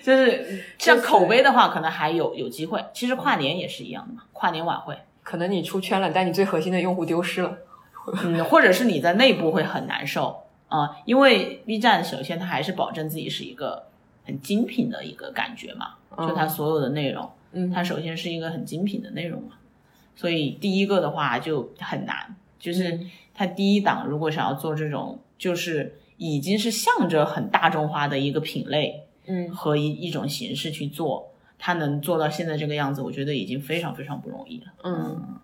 [0.07, 2.81] 就是像口碑的话，可能还有有机会。
[2.95, 7.59] 其实跨年也是一样的嘛，跨年晚会，可能你出圈了，但你最核心的用户丢失了。
[8.23, 13.87] 嗯，或者是你在内部会很难受啊、因为 B 站首先它还是保证自己是一个
[14.25, 17.69] 很精品的一个感觉嘛，就它所有的内容，嗯。
[17.73, 19.55] 它首先是一个很精品的内容嘛，
[20.15, 23.01] 所以第一个的话就很难，就是
[23.35, 34.67] 它第一档如果想要做这种，就是已经是向着很大众化的一个品类嗯和一一种形式去做，他能做到现在这个样子，我觉得已经非常非常不容易了。
[34.85, 35.39] 嗯。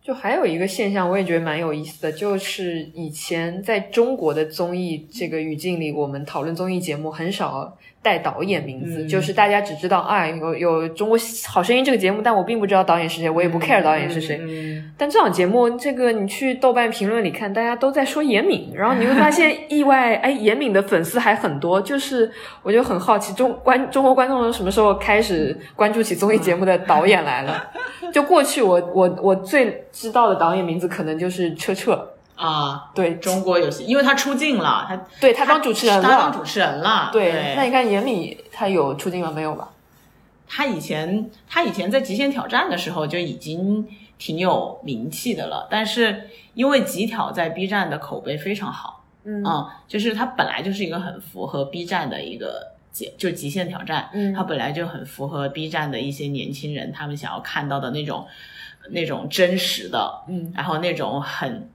[0.00, 14.38] 就还有一个现象，我也觉得蛮有意思的，就是以前在中国的综艺这个语境里，我们讨论综艺节目很少带导演名字，嗯就是大家只知道啊有有《中国好声音》这个节目，但我并不知道导演是谁，我也不 care 导演是谁。
[14.40, 21.80] 嗯但这档节目，这个你去豆瓣评论里看，大家都在说严敏，然后你会发现 意外，哎，严敏的粉丝还很多。
[21.80, 22.30] 就是
[22.62, 27.70] 我就很好奇，中观中国观众什么时候开始关注起综艺节目的导演来了？
[28.12, 32.08] 就过去我我我最知道的导演名字可能就是车澈，
[32.38, 36.02] 啊，对中国有些，因为他出镜了，他对他当主持人了。
[36.02, 37.10] 他当主持人了。
[37.12, 39.32] 对，那你看严敏他有出镜了？
[39.32, 39.68] 没有吧？
[40.46, 58.26] 他以前他以前在《极限挑战》的时候就已经挺有名气的了，但是因为极挑在 B 站的口碑非常好，嗯嗯，就是他本来就是一个很符合 B 站的一个节，就《极限挑战》，嗯它本来就很符合 B 站的一些年轻人他们想要看到的那种
[58.90, 61.68] 那种真实的，嗯然后那种很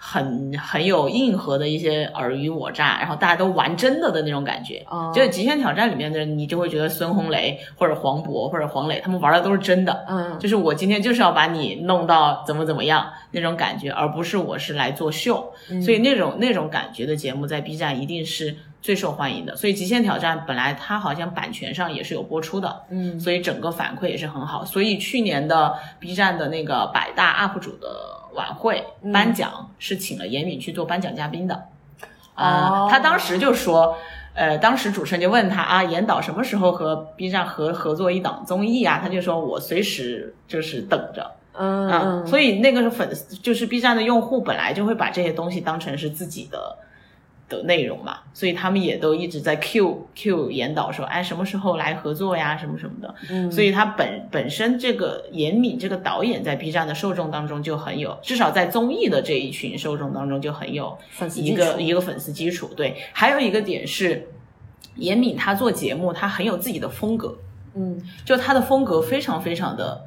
[0.00, 4.86] 很很有硬核的一些尔虞我诈，然后大家都玩真的的那种感觉。
[4.88, 15.52] 哦就是《极限挑战》里面的人，你就会觉得孙红雷或者黄渤或者黄磊他们玩的都是真的，嗯就是我今天就是要把你弄到怎么怎么样那种感觉，而不是我是来做秀。
[15.70, 18.54] 嗯所以那种那种感觉的节目在 B 站一定是
[18.88, 19.54] 最受欢迎的。
[19.54, 24.64] 所以《极限挑战》本来它好像版权上也是有播出的，嗯所以整个反馈也是很好。
[24.64, 27.86] 所以去年的 B 站的那个百大 UP 主的
[28.34, 31.64] 晚会嗯颁奖是请了严敏去做颁奖嘉宾的，
[32.32, 33.94] 啊、哦他当时就说。
[34.34, 39.00] 呃，当时主持人就问他啊，严导什么时候和 B 站合合作一档综艺啊？
[39.02, 46.78] 他就说我随时就是等着，嗯所以那个是粉丝，就是 B 站的用户本来就会把这些东西当成是自己的
[47.48, 53.14] 的内容嘛，所以他们也都一直在 Q Q 严导说，哎，什么时候来合作呀，什么什么的。
[53.30, 60.96] 嗯所以他本本身这个严敏这个导演在 B 站的受众当中就很有，至少在综艺的这一群受众当中就很有
[61.36, 62.70] 一个一个粉丝基础。
[62.76, 64.28] 对，还有一个点是，
[64.96, 67.34] 严敏他做节目，他很有自己的风格。
[67.74, 70.04] 嗯就他的风格非常非常的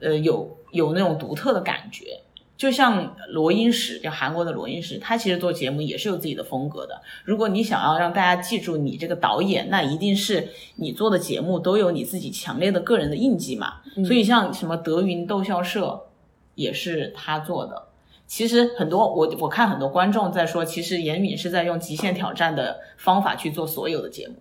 [0.00, 2.20] 呃有有那种独特的感觉。
[2.56, 7.02] 就像罗英石，就韩国的罗英石，他其实做节目也是有自己的风格的。
[7.24, 13.82] 如果你想要让大家记住你这个导演，那一定是你做的节目都有你自己强烈的个人的印记嘛。
[14.06, 16.06] 所以像什么德云逗笑社，
[16.54, 17.88] 也是他做的。
[18.26, 24.34] 其实很多我我看很多观众在说，其实严敏是在用极限挑战的方法去做所有的节目，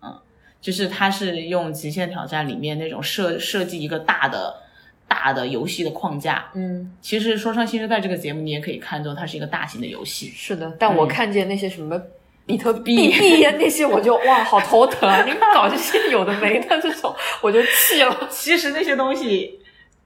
[0.00, 0.18] 嗯，
[0.60, 4.62] 就是他是用极限挑战里面那种设设计一个大的
[5.10, 10.72] 大的游戏的框架，嗯，其实说唱新时代这个节目你也可以看作它是一个大型的游戏，是的。
[10.78, 12.00] 但我看见那些什么
[12.46, 15.24] 比特币币呀那些，我就哇好头疼啊！
[15.26, 18.16] 你搞这些有的没的这种，我就气了。
[18.30, 19.58] 其实那些东西。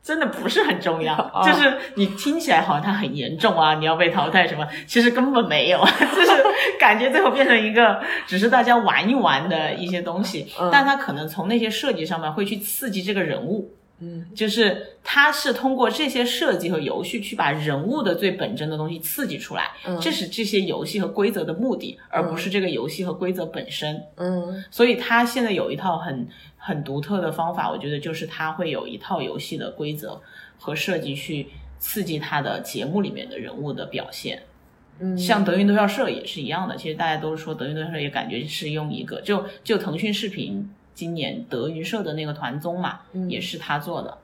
[0.04, 5.78] 真的不是很重要，就是你听起来好像它很严重啊，你要被淘汰什么，其实根本没有，
[6.14, 6.44] 就是
[6.78, 13.70] 感觉最后变成一个只是大家玩一玩的一些东西，但它可能从那些设计上面会去刺激这个人物，
[14.04, 26.28] 嗯，就是它是通过这些设计和游戏去把人物的最本真的东西刺激出来，这是这些游戏和规则的目的，而不是这个游戏和规则本身，嗯，所以它现在有一套很。
[26.66, 30.18] 很独特的方法，我觉得就是他会有一套游戏的规则
[30.58, 31.46] 和设计去
[31.78, 34.42] 刺激他的节目里面的人物的表现。
[34.98, 36.74] 嗯，像德云都要社也是一样的。
[36.74, 44.18] 其实大家都说德云都要社也感觉是用一个，就就腾讯视频今年德云社的那个团综嘛，也是他做的。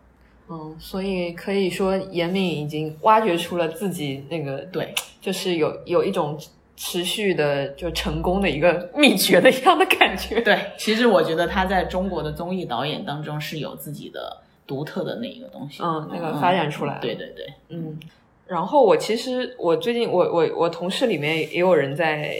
[0.48, 6.38] 嗯，所以可以说严敏已经挖掘出了自己那个对，就是有有一种。
[6.82, 10.40] 持续的就成功的一个秘诀的一样的感觉。
[10.40, 16.98] 对，其实我觉得他在中国的综艺导演当中是有自己的独特的那一个东西，嗯，那个发展出来。
[16.98, 18.00] 对对对，嗯。
[18.46, 22.34] 然后我其实我最近我我我同事里面也有人在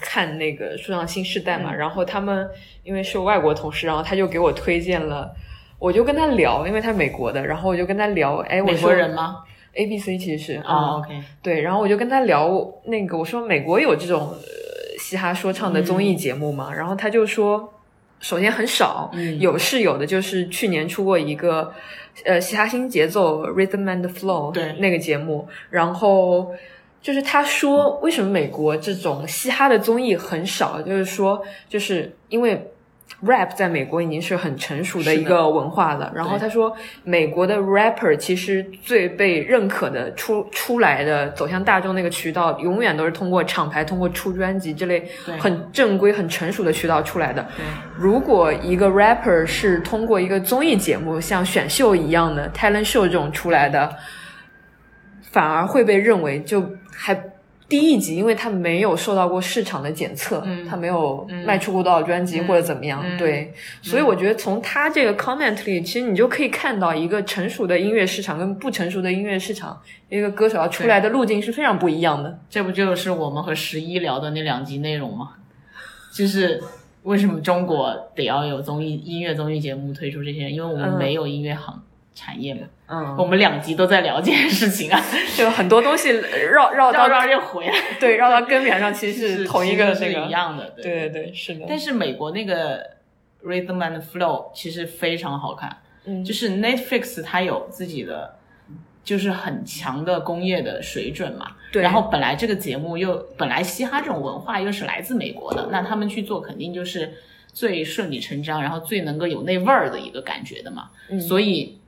[0.00, 2.48] 看那个《说唱新时代》嘛，然后他们
[2.82, 5.34] 因为是外国同事，然后他就给我推荐了，
[5.78, 9.38] 我就跟他聊，因为他美国的，然后我就跟他聊，哎，美国人吗
[9.74, 16.70] ？A B C 其实是啊，OK，对，然后我就跟他聊那个，我说美国有这种呃嘻哈说唱的综艺节目吗？
[16.72, 17.72] 然后他就说，
[18.20, 21.72] 首先很少，有是有的，就是去年出过一个
[22.24, 24.74] 呃嘻哈新节奏 Rhythm and Flow 对。
[24.74, 26.52] 那个节目，然后
[27.02, 32.68] 就是他说为什么美国这种嘻哈的综艺很少，就是说就是因为。
[33.24, 36.10] rap 在美国已经是很成熟的一个文化了。
[36.12, 47.46] 然后他说，美国的 rapper 其实最被认可的出出来的走向大众那个渠道，永远都是通过厂牌、通过出专辑这类很正规、很成熟的渠道出来的。
[47.96, 53.94] 如果一个 rapper 是通过一个综艺节目，像选秀一样的 talent show 这种出来的，
[55.32, 56.64] 反而会被认为就
[56.94, 57.20] 还。
[57.68, 72.38] 低一级，因为他没有受到过市场的检测，他没有卖出过多少专辑或者怎么样，对，所以我觉得从他这个 comment 里，其实你就可以看到一个成熟的音乐市场跟不成熟的音乐市场，一个歌手要出来的路径是非常不一样的。
[72.50, 75.30] 这不就是我们和十一聊的那两集内容吗？
[76.12, 76.62] 就是
[77.04, 80.50] 为什么中国得要有综艺音乐综艺节目推出这些？
[80.50, 81.82] 因为我们没有音乐行。
[82.14, 82.81] 产业嘛，嗯，
[83.16, 85.00] 我们两集都在聊这件事情啊，
[85.36, 91.64] 就很多东西绕绕绕绕又回来， 对，绕到根源上其实是同一个是一样的，对对对，是的。
[91.68, 92.78] 但是美国那个
[93.42, 98.36] Rhythm and Flow 其实非常好看，嗯，就是 Netflix 它有自己的
[99.02, 101.82] 就是很强的工业的水准嘛，对。
[101.82, 107.14] 然后本来这个节目又本来嘻哈这种文化又是来自美国的，那他们去做肯定就是
[107.52, 111.78] 最顺理成章，然后最能够有那味儿的一个感觉的嘛，嗯，所以。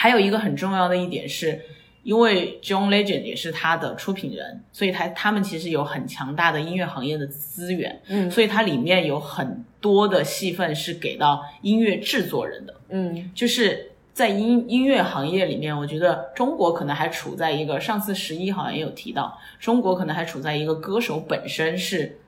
[0.00, 1.60] 还有一个很重要的一点是，
[2.04, 22.20] 因为 John Legend 也是他的出品人，所以他他们其实有很强大的音乐行业的资源，嗯，所以它里面有很多的戏份是给到音乐制作人的，嗯，就是在音音乐行业里面，我觉得中国可能还处在一个上次十一好像也有提到，中国可能还处在一个歌手本身是。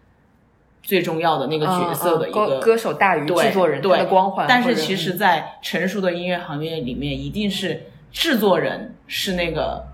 [0.83, 9.85] 最重要的那个角色的一个歌手大于制作人的光环，但是其实，在成熟的音乐行业里面，一定是制作人是那个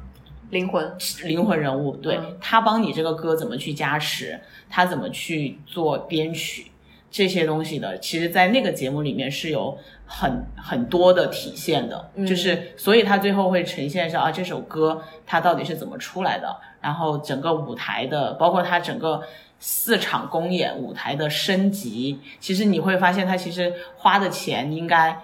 [0.50, 0.96] 灵魂。
[1.24, 6.70] 灵魂人物，对他帮你这个歌怎么去加持，他怎么去做编曲
[7.10, 9.76] 这些东西的，其实，在那个节目里面是有
[10.06, 19.20] 很很多的体现的，就是所以他最后会呈现上啊这首歌它到底是怎么出来的，然后整个舞台的，包括他整个。
[19.58, 25.20] 四场公演舞台的升级，其实你会发现，它其实花的钱应该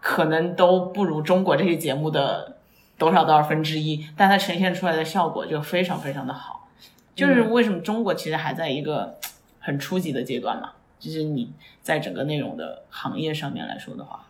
[0.00, 2.56] 可能都不如中国这些节目的
[2.98, 6.68] 多少多少分之一，但它呈现出来的效果就非常非常的好。
[7.14, 9.18] 就是为什么中国其实还在一个
[9.58, 10.72] 很初级的阶段嘛？
[10.98, 14.26] 就是你在整个内容的行业上面来说的话，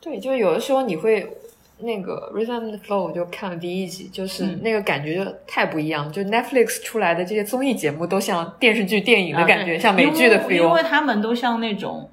[0.00, 1.36] 对，就是有的时候你会。
[1.78, 10.62] 那个《Rhythm and Flow》，我就看了第一集，就是嗯那个感觉就太不一样，就 Netflix 出来的这些综艺节目都像电视剧、电影的感觉，啊像美剧的 feel。
[10.62, 12.10] 因为他们都像那种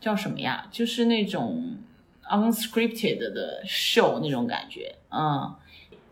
[0.00, 0.66] 叫什么呀？
[0.70, 1.76] 就是那种
[2.28, 5.54] unscripted 的 show 那种感觉，嗯。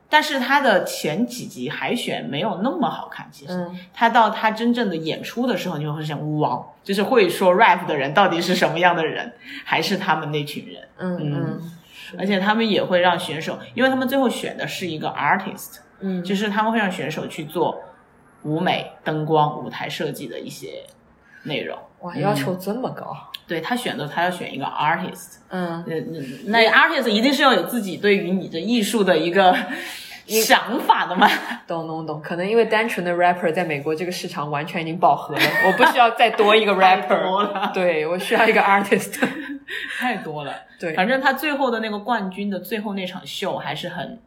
[0.08, 3.52] 但是他的前几集海选没有那么好看，其实。
[3.54, 9.32] 嗯，他到他真正的演出的时候，你会想，哇，就是会说 rap 的人到底是什么样的人，
[9.64, 10.86] 还是他们那群人？
[10.98, 11.72] 嗯嗯
[12.18, 17.82] 而且他们也会让选手，因为他们最后选的是一个 artist，嗯，就是他们会让选手去做
[18.42, 20.84] 舞美、灯光、舞台设计的一些
[21.44, 21.78] 内容。
[22.00, 23.16] 哇，要求这么高。
[23.46, 29.54] 对他选择，他要选一个 artist，嗯，那那那 artist 一定是要有自己对于你的艺术的一个
[30.26, 31.28] 想法的吗。
[31.66, 39.20] 懂懂懂，可能因为单纯的 rapper 在美国这个市场完全已经饱和了， 我不需要再多一个 rapper，了对我需要一个 artist。
[39.98, 40.54] 太多了。
[40.78, 44.18] 对，反正他最后的那个冠军的最后那场秀还是很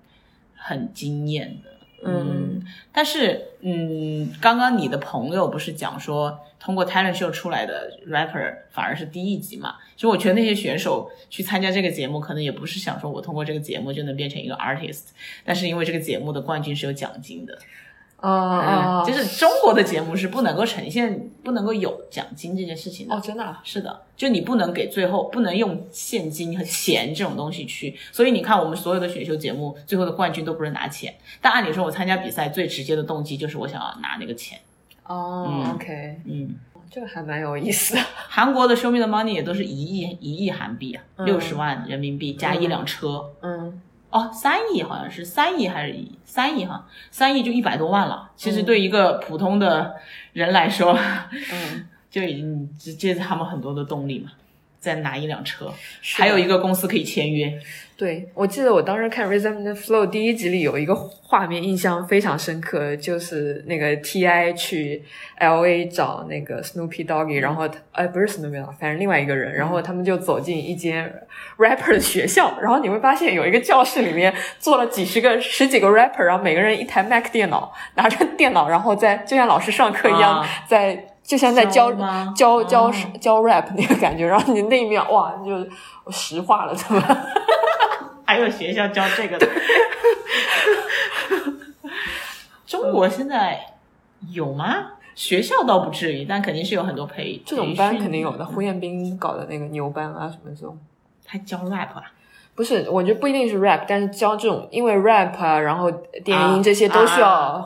[0.56, 1.70] 很惊艳的。
[2.08, 9.76] 嗯，但是，嗯，刚刚你的朋友不是讲说，通过 talent show 出来的 rapper 反而是低一级嘛？
[9.96, 15.10] 其实我觉得那些选手去参加这个节目，可能也不是想说我通过这个节目就能变成一个 artist，
[15.44, 17.56] 但是因为这个节目的冠军是有奖金的，
[18.18, 23.16] 啊啊，嗯，就是中国的节目是不能够呈现、不能够有奖金这件事情的。
[23.16, 34.58] 哦，真的啊，是的，就你不能给最后不能用现金和钱这种东西去，所以你看我们所有的选秀节目最后的冠军都不是拿钱，但按理说我参加比赛最直接的动机就是我想要拿那个钱。
[35.06, 36.56] 哦嗯，OK，嗯，
[36.90, 38.02] 这个还蛮有意思的。
[38.30, 43.32] 韩国的 Show Me the Money 也都是一亿一亿韩币啊，嗯六十万人民币加一辆车。
[43.42, 48.32] 嗯哦，三亿好像是三亿还是一三亿哈，三亿就一百多万了。
[48.38, 49.96] 其实嗯对一个普通的
[50.32, 50.98] 人来说，
[51.52, 54.32] 嗯， 就已经这这是他们很多的动力嘛。
[54.86, 55.74] 再拿一辆车，
[56.16, 57.52] 还有一个公司可以签约。
[57.98, 65.02] 对，我记得我当时看《Rhythm and Flow》第一集里有一个画面印象非常深刻，就是那个 T.I 去
[65.38, 71.10] L.A 找那个 Snoopy Doggy，然后他哎不是 Snoopy Doggy，反正另外一个人，然后他们就走进一间
[71.58, 80.50] rapper 的学校，然后你会发现有一个教室里面坐了几十个、十几个 rapper，然后每个人一台 Mac 电脑，拿着电脑，然后在就像老师上课一样，啊。
[80.68, 81.92] 在就像在教
[82.36, 85.52] 教教教 rap 那个感觉，然后你那一秒哇，就
[86.04, 87.02] 我石化了，怎么？
[88.26, 89.48] 还有学校教这个的。
[92.68, 93.60] 中国现在
[94.32, 94.92] 有吗？
[95.16, 100.78] 学校倒不至于，但肯定是有很多培这种班肯定有的，胡彦斌搞的那个牛班啊什么这种，
[101.26, 102.04] 还教 rap 啊？
[102.56, 105.92] 不是，我觉得不一定是 rap，但是教这种，因为 rap 啊，然后
[106.24, 107.62] 电啊音这些都需要啊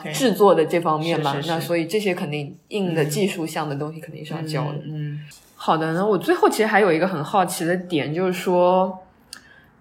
[0.00, 4.78] 很制作的这方面嘛，那所以这些肯定硬的技术项的东西肯定是要教的。
[4.84, 5.20] 嗯，
[5.56, 9.00] 好的，那我最后其实还有一个很好奇的点，就是说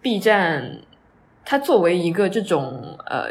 [0.01, 0.79] ，B 站
[1.45, 3.29] 它作为一个这种呃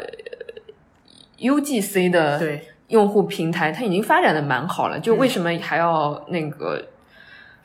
[1.39, 2.39] UGC 的，
[2.87, 6.81] 用户平台，它已经发展的蛮好了，就为什么还要那个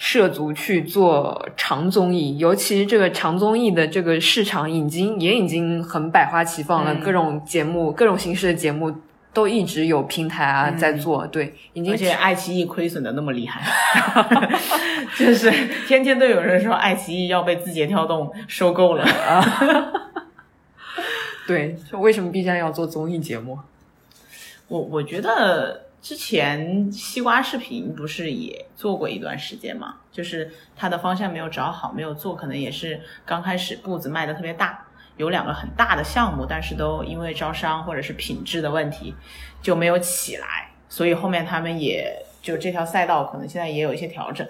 [0.04, 2.36] 涉足去做长综艺？
[2.36, 8.92] 尤其这个长综艺的这个市场已经也已经很百花齐放了，嗯各种节目、各种形式的节目
[9.32, 13.62] 都一直有平台啊、在做，对，已经而且爱奇艺亏损的那么厉害，
[15.16, 15.48] 就是
[15.86, 19.92] 天天都有人说爱奇艺要被字节跳动收购了啊。
[21.46, 23.56] 对，为什么 B 站要做综艺节目？
[24.66, 34.84] 我我觉得之前西瓜视频不是也做过一段时间嘛，就是它的方向没有找好，没有做，可能也是刚开始步子迈的特别大，
[35.16, 39.14] 有两个很大的项目，但是都因为招商或者是品质的问题
[39.62, 44.44] 就没有起来，所以后面他们也就这条赛道可能现在也有一些调整。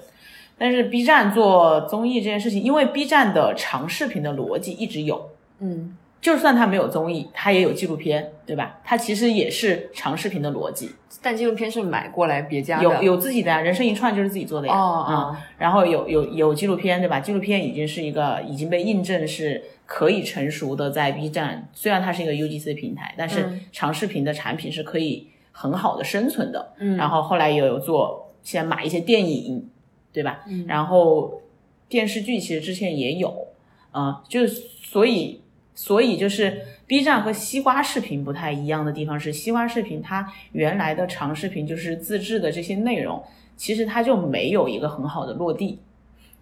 [0.57, 8.79] 但是 B 站做综艺这件事情，因为 B 站的长视频的逻辑一直有，嗯就算它没有综艺，它也有纪录片，对吧？
[8.85, 10.89] 它其实也是长视频的逻辑，
[11.21, 14.73] 但纪录片是买过来别家的，有有自己的呀，人生一串就是自己做的呀。
[14.73, 17.19] 哦嗯哦，然后有有有纪录片，对吧？
[17.19, 26.73] 纪录片已经是一个已经被印证是可以成熟的，在 B 站，虽然它是一个 UGC 平台，但是嗯长视频的产品是可以很好的生存的。
[26.79, 29.69] 嗯然后后来也有做，先买一些电影，
[30.13, 30.45] 对吧？
[30.47, 31.43] 嗯然后
[31.89, 33.49] 电视剧其实之前也有，
[33.93, 35.42] 嗯、就所以
[35.75, 43.23] 所以就是 B 站和西瓜视频不太一样的地方是，西瓜视频它原来的长视频就是自制的这些内容，
[43.57, 45.81] 其实它就没有一个很好的落地，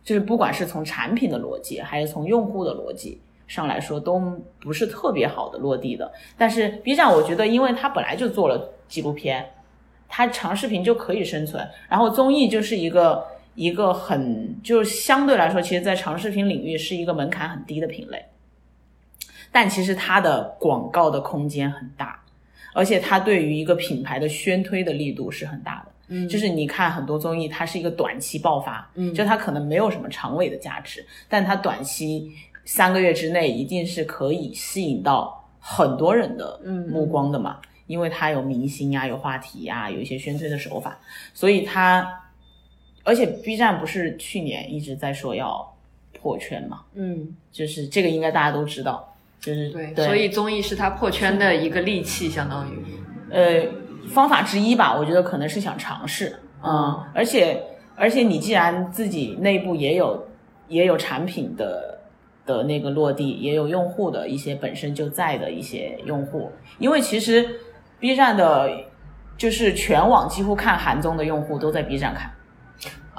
[0.03, 4.21] 就是不管是从产品的逻辑，还是从用户的逻辑上来说，都
[4.61, 6.11] 不是特别好的落地的。
[6.37, 9.49] 但是 B 站，我觉得因为它本来就做了纪录片，
[10.09, 13.25] 它长视频就可以生存，然后综艺就是一个
[13.55, 18.25] 一个很就是相对来说，其实在长视频领域是一个门槛很低的品类。
[19.53, 22.23] 但其实它的广告的空间很大，
[22.73, 25.93] 而且它对于一个品牌的宣推的力度是很大的。
[26.09, 26.29] 嗯。
[26.29, 29.13] 就是你看很多综艺，它是一个短期爆发，嗯。
[29.15, 32.33] 就它可能没有什么长尾的价值，但它短期
[32.65, 36.89] 三个月之内一定是可以吸引到很多人的嗯。
[36.89, 40.97] 目光的嘛，因为它有明星呀、有话题呀、有一些宣推的手法，
[41.35, 42.23] 所以它，
[43.03, 45.77] 而且 B 站不是去年一直在说要
[46.13, 52.85] 破圈嘛，嗯，就是这个应该大家都知道，就是对，所以综艺是他破圈的一个利器，相当于。
[53.31, 53.65] 呃
[54.09, 57.63] 方法之一吧，我觉得可能是想尝试，嗯，而且
[57.95, 60.27] 而且你既然自己内部也有
[60.69, 62.01] 也有产品的
[62.45, 67.61] 的那个落地，也有用户的一些本身就在的一些用户，因为其实
[68.01, 68.69] B 站的，
[69.37, 72.31] 就是全网几乎看韩综的用户都在 B 站看。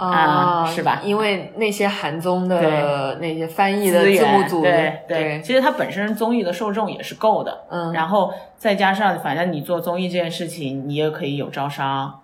[0.09, 1.01] 啊是吧？
[1.03, 12.19] 因为那些韩综的那些翻译的字幕组，对对，其实它本身综艺的受众也是够的，嗯，然后再加上，反正你做综艺这件事情，你也可以有招商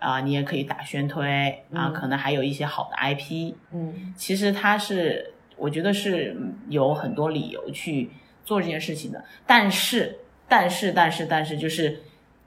[0.00, 1.92] 啊、你也可以打宣推啊、嗯。
[1.92, 3.54] 可能还有一些好的 IP。
[3.70, 4.14] 嗯。
[4.16, 6.34] 其实它是，我觉得是
[6.70, 8.10] 有很多理由去
[8.42, 9.22] 做这件事情的。
[9.46, 10.18] 但是，
[10.48, 12.00] 但是，但是，但是，就是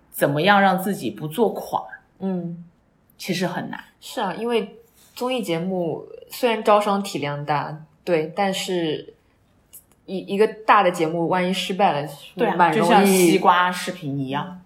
[0.09, 1.83] 怎么样让自己不做垮，
[2.21, 2.65] 嗯，
[3.17, 3.83] 其实很难。
[4.01, 4.75] 是啊，因为
[5.15, 9.13] 综艺节目虽然招商体量大，对，但是
[10.05, 14.61] 一一个大的节目万一失败了，对啊，蛮容就像西瓜视频一样。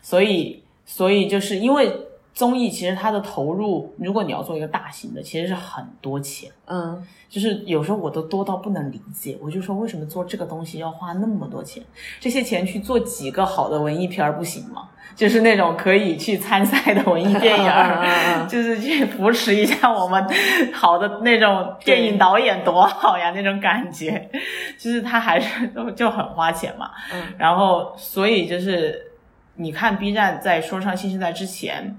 [0.00, 1.92] 所以，所以就是因为
[2.38, 6.48] 综艺，其实它的投入，如果你要做一个大型的，其实是很多钱。
[6.66, 11.82] 嗯就是有时候我都多到不能理解，我就说为什么做这个东西要花那么多钱？
[12.20, 14.88] 这些钱去做几个好的文艺片儿不行吗？
[15.16, 17.70] 就是那种可以去参赛的文艺电影
[18.48, 20.24] 就是去扶持一下我们
[20.72, 24.30] 好的那种电影导演多好呀，那种感觉，
[24.78, 26.92] 就是他还是 都就很花钱嘛。
[27.12, 29.10] 嗯然后所以就是
[29.56, 31.98] 你看 B 站在说唱新时代之前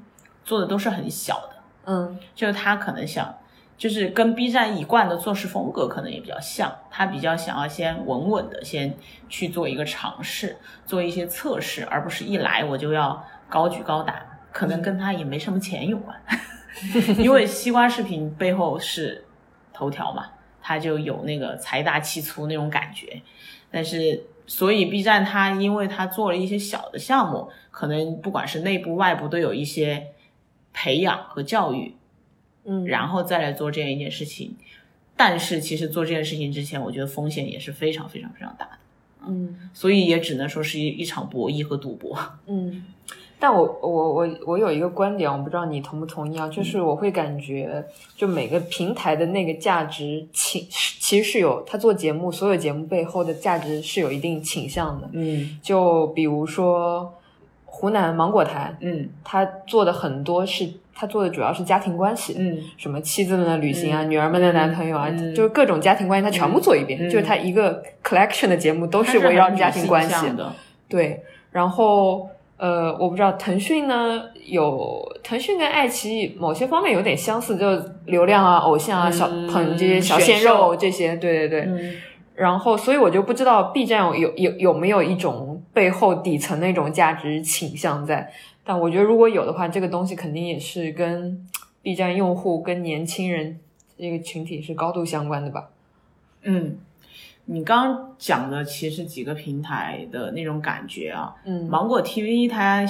[0.49, 1.49] 做的都是很小的。
[1.85, 3.37] 嗯就是他可能想，
[3.77, 8.95] 就是跟 B 站一贯的做事风格可能也比较像，他比较想要先稳稳的先
[9.27, 16.19] 去做一个尝试，做一些测试，而不是一来我就要高举高打，可能跟他也没什么钱有关，
[17.19, 19.25] 因为西瓜视频背后是
[19.71, 20.25] 头条嘛，
[20.61, 23.21] 他就有那个财大气粗那种感觉，
[23.69, 24.25] 但是。
[24.51, 30.07] 所以 B 站它因为它做了一些小的项目，可能不管是内部外部都有一些
[30.82, 31.93] 培养和教育，
[32.63, 34.55] 嗯，然后再来做这样一件事情。
[35.17, 38.71] 但是其实做这件事情之前，我觉得风险也是非常非常非常大的，
[39.27, 42.17] 嗯所以也只能说是一一场博弈和赌博。
[42.47, 42.86] 嗯，
[43.38, 47.84] 但我我我我有一个观点，我不知道你同不同意啊，就是我会感觉，
[48.15, 50.65] 就每个平台的那个价值倾，
[51.01, 55.09] 其实是有他做节目，所有节目背后的价值是有一定倾向的。
[55.11, 57.13] 嗯就比如说
[57.80, 59.07] 湖南芒果台，嗯。
[59.23, 62.57] 他做的很多是他做的主要是家庭关系，嗯。
[62.77, 64.09] 什么妻子们的旅行啊，嗯。
[64.11, 65.34] 女儿们的男朋友啊，嗯。
[65.34, 67.09] 就是各种家庭关系，他全部做一遍，嗯。
[67.09, 70.27] 就是他一个 collection 的节目都是围绕很家庭关系。
[70.89, 72.27] 对，然后
[72.57, 77.65] 呃，我不知道腾讯呢有腾讯跟爱奇艺某些方面有点相似，就
[78.05, 81.61] 流量啊、偶像啊、嗯小捧这些小鲜肉这些，对对对。
[81.61, 81.93] 嗯。
[82.36, 85.48] 然后，所以我就不知道 B 站有有有有没有一种
[85.80, 88.30] 背后底层那种价值倾向在，
[88.65, 91.47] 但我觉得如果有的话，这个东西肯定也是跟
[91.82, 93.57] B 站用户跟年轻人
[93.97, 95.69] 这个群体是高度相关的吧。
[96.41, 96.77] 嗯，
[97.45, 102.86] 你刚刚讲的其实几个平台的那种感觉啊，嗯芒果 TV 它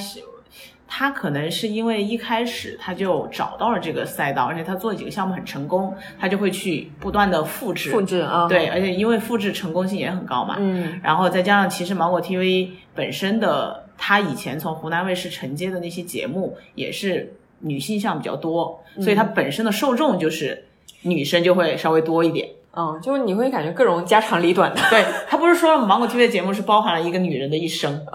[0.89, 0.95] 是。
[0.99, 7.91] 它可能是因为一开始他就找到了这个赛道，而且他做几个项目很成功，他就会去不断的复制。
[7.91, 20.65] 复制啊，对，，而且因为复制成功性也很高嘛，嗯然后再加上其实芒果 TV 本身的，他以前从湖南卫视承接的那些节目也是女性向比较多，所以它本身的受众就是
[21.03, 22.49] 女生就会稍微多一点。
[22.75, 28.05] 嗯，就是你会感觉各种家长里短的，对他不是说了芒果 TV 的节目是包含了一个女人的一生，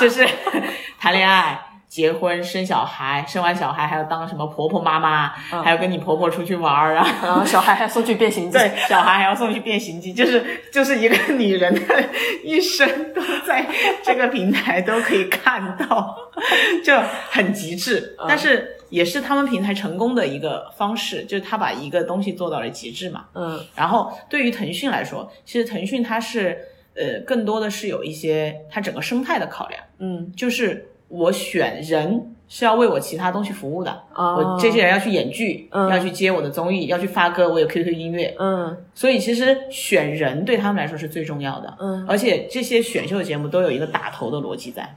[0.00, 0.26] 就是
[0.98, 1.71] 谈恋爱。
[1.92, 5.28] 结婚、生小孩，生完小孩还要当什么婆婆妈妈，
[5.62, 12.04] 还要跟你婆婆出去玩儿啊，然后小孩还送去变形记，对，小孩还要送去变形记，就是就是一个女人的
[12.42, 13.66] 一生都在
[14.02, 16.16] 这个平台都可以看到，
[16.82, 18.16] 就很极致。
[18.26, 23.26] 但是也是他们平台成功的一个方式，就是他把一个东西做到了极致嘛。
[23.34, 23.62] 嗯。
[23.76, 26.58] 然后对于腾讯来说，其实腾讯它是
[26.96, 30.32] 呃更多的是有一些它整个生态的考量，嗯。
[30.34, 33.90] 就是我选人是要为我其他东西服务的。
[34.14, 35.90] 啊我这些人要去演剧，嗯。
[35.90, 38.74] 要去接我的综艺，要去发歌，我有 QQ 音乐，嗯。
[38.94, 41.76] 所以其实选人对他们来说是最重要的。
[41.78, 42.06] 嗯。
[42.08, 44.88] 而且这些选秀节目都有一个打头的逻辑在，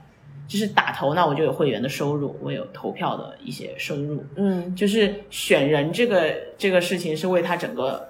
[0.48, 4.24] 就是打头，那我就有会员的收入，我有投票的一些收入。
[4.36, 4.74] 嗯。
[4.74, 8.08] 就是选人这个这个事情是为他整个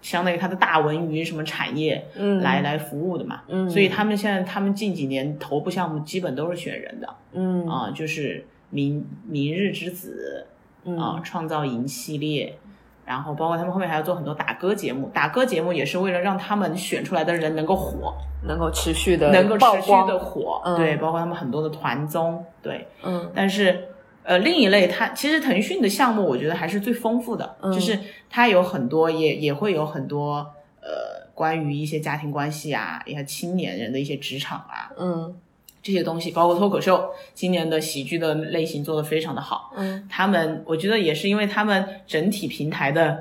[0.00, 3.42] 相当于他的大文娱什么产业嗯来、来服务的嘛。
[3.48, 10.46] 嗯所以他们现在他们近几年头部项目基本都是选人的嗯啊、就是明明日之子
[10.84, 12.56] 嗯啊、创造营系列。
[13.04, 18.12] 然后包括他们后面还要做很多打歌节目，打歌节目也是为了让他们选出来的人能够火，
[18.46, 23.88] 能够持续的能够持续的火，嗯对，包括他们很多的团综，对，嗯但是
[24.28, 27.98] 呃，另一类它其实腾讯的项目，我觉得还是最丰富的，嗯就是
[28.28, 30.46] 它有很多也也会有很多
[30.82, 35.34] 呃关于一些家庭关系啊，一些青年人的一些职场啊嗯
[35.82, 39.72] 这些东西，包括脱口秀，今年的喜剧的类型做得非常的好。
[39.74, 43.18] 嗯他们我觉得也是因为他们整体平台的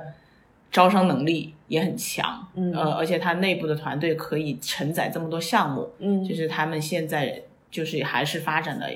[0.70, 8.91] 招商能力也很强，嗯呃，而且它内部的团队可以承载这么多项目，嗯就是他们现在就是还是发展的，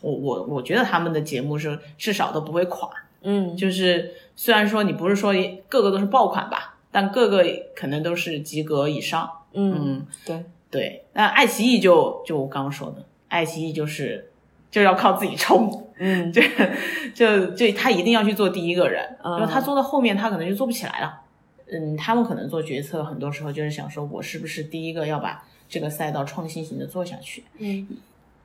[0.00, 2.88] 我我我觉得他们的节目是至少都不会垮。
[3.22, 5.34] 嗯就是虽然说你不是说
[5.68, 7.44] 个个都是爆款吧，但个个
[7.76, 9.30] 可能都是及格以上。
[9.52, 11.04] 嗯嗯，对对。
[11.12, 14.30] 那爱奇艺就就我刚刚说的，爱奇艺就是
[14.70, 16.40] 就要靠自己冲，嗯 就
[17.14, 21.20] 就就他一定要去做第一个人，嗯因为他做到后面他可能就做不起来了。
[21.72, 27.44] 嗯，他们可能做决策，很多时候就是想说，我是不是第一个要把这个赛道创新型的做下去？
[27.58, 27.86] 嗯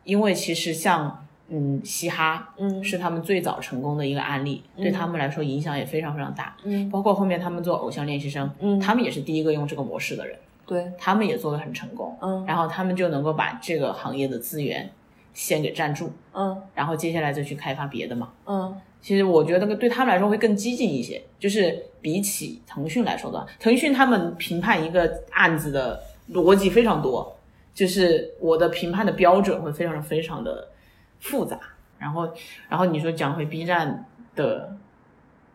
[0.03, 6.55] 因为其实像嗯嘻哈，嗯是他们最早成功的一个案例，对他们来说影响也非常非常大。
[6.63, 12.17] 嗯包括后面他们做偶像练习生，嗯他们也是第一个用这个模式的人，对他们也做的很成功。
[12.21, 14.89] 嗯然后他们就能够把这个行业的资源
[15.33, 18.29] 先给占住，嗯然后接下来再去开发别的嘛。
[18.45, 27.37] 嗯其实我觉得对他们来说会更激进一些，就是比起腾讯来说的话，腾讯他们评判一个案子的逻辑非常多，
[27.71, 30.67] 就是我的评判的标准会非常非常的
[31.19, 31.57] 复杂。
[31.97, 32.29] 然后，
[32.69, 34.05] 然后你说讲回 B 站
[34.35, 34.75] 的，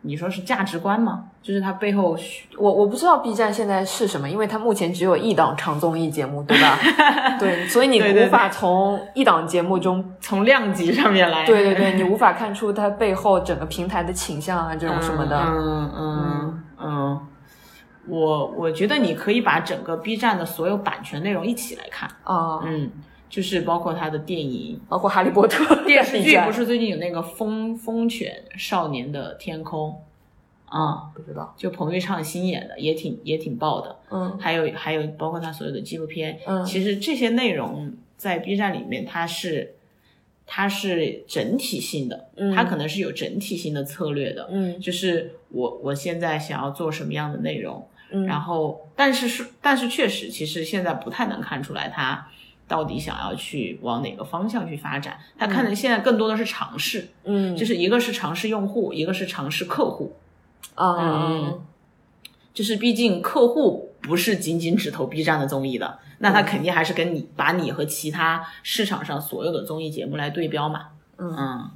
[0.01, 1.25] 你说是价值观吗？
[1.41, 2.15] 就是它背后
[2.57, 6.77] 我我不知道 B 站现在是什么，因为它目前只有一档长综艺节目，对吧？
[7.39, 15.39] 对，所以你无法从一档节目中，从量级上面来，对对对， 你无法看出它背后整个平台的倾向啊，这种什么的。
[15.39, 17.27] 嗯嗯嗯，
[18.07, 22.89] 我我觉得你可以把整个 B 站的所有版权内容一起来看，啊，嗯，
[23.31, 29.99] 就是包括他的电影、包括《哈利波特 》电视剧，不是最近有那个风风犬少年的天空
[30.65, 31.53] 啊、不知道？
[31.57, 33.97] 就彭昱畅新演的，也挺也挺爆的。
[34.09, 34.37] 嗯。
[34.37, 36.65] 还有还有包括他所有的纪录片，嗯。
[36.65, 39.75] 其实这些内容在 B 站里面它是
[40.45, 42.53] 它是整体性的，嗯。
[42.53, 44.79] 它可能是有整体性的策略的，嗯。
[44.79, 52.27] 就是我我现在想要做什么样的内容，嗯，然后但是是但是确实其实现在不太能看出来他
[52.71, 57.53] 到底想要去往哪个方向去发展，他看的现在更多的是尝试，嗯。
[57.57, 60.15] 就是一个是尝试用户，一个是尝试客户，
[60.75, 61.61] 啊嗯
[62.53, 70.87] 就是毕竟客户不是仅仅只投 B 站的综艺的，那他肯定还是跟你把你和其他市场上所有的综艺节目来对标嘛。
[71.17, 71.35] 嗯。
[71.37, 71.71] 嗯，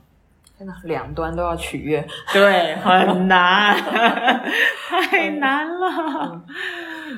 [0.57, 2.07] 天呐，两端都要取悦。
[2.31, 3.75] 对，很 难，
[4.87, 6.41] 太难了，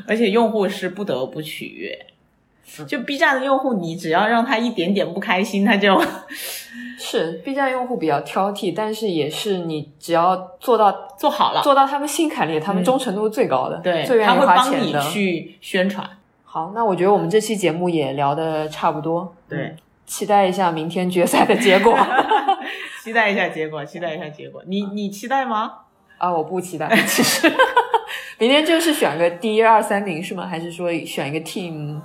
[0.07, 2.07] 而且用户是不得不取悦。
[2.87, 5.99] 就 B 站的用户，你只要让他一点点不开心，他就
[6.99, 11.61] 是 B 站用户比较挑剔，但是也是你只要做到 做好了。
[11.61, 15.01] 做到他们心坎里，他们忠诚度最高的，对，最愿意他会帮你花钱的。
[15.01, 16.07] 去宣传。
[16.43, 21.97] 好，那我觉得我们这期节目也聊得差不多，对嗯，期待一下明天决赛的结果
[23.03, 24.61] 期待一下结果，期待一下结果。
[24.67, 25.71] 你你期待吗？
[26.17, 26.31] 啊！
[26.31, 27.47] 我不期待，其实
[28.39, 30.47] 明天就是选个第一、二、三名是吗？
[30.47, 31.99] 还是说选一个 team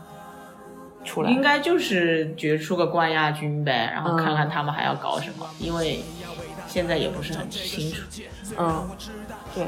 [1.04, 1.30] 出来？
[1.30, 6.00] 应该就是决出个冠亚军呗，然后嗯看看他们还要搞什么，因为
[6.66, 8.02] 现在也不是很清楚。
[8.58, 8.88] 嗯，
[9.54, 9.64] 对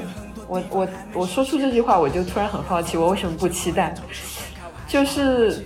[0.46, 3.94] 我我我说出这句话，我就突然很好奇，我为什么不期待？
[4.86, 5.64] 就是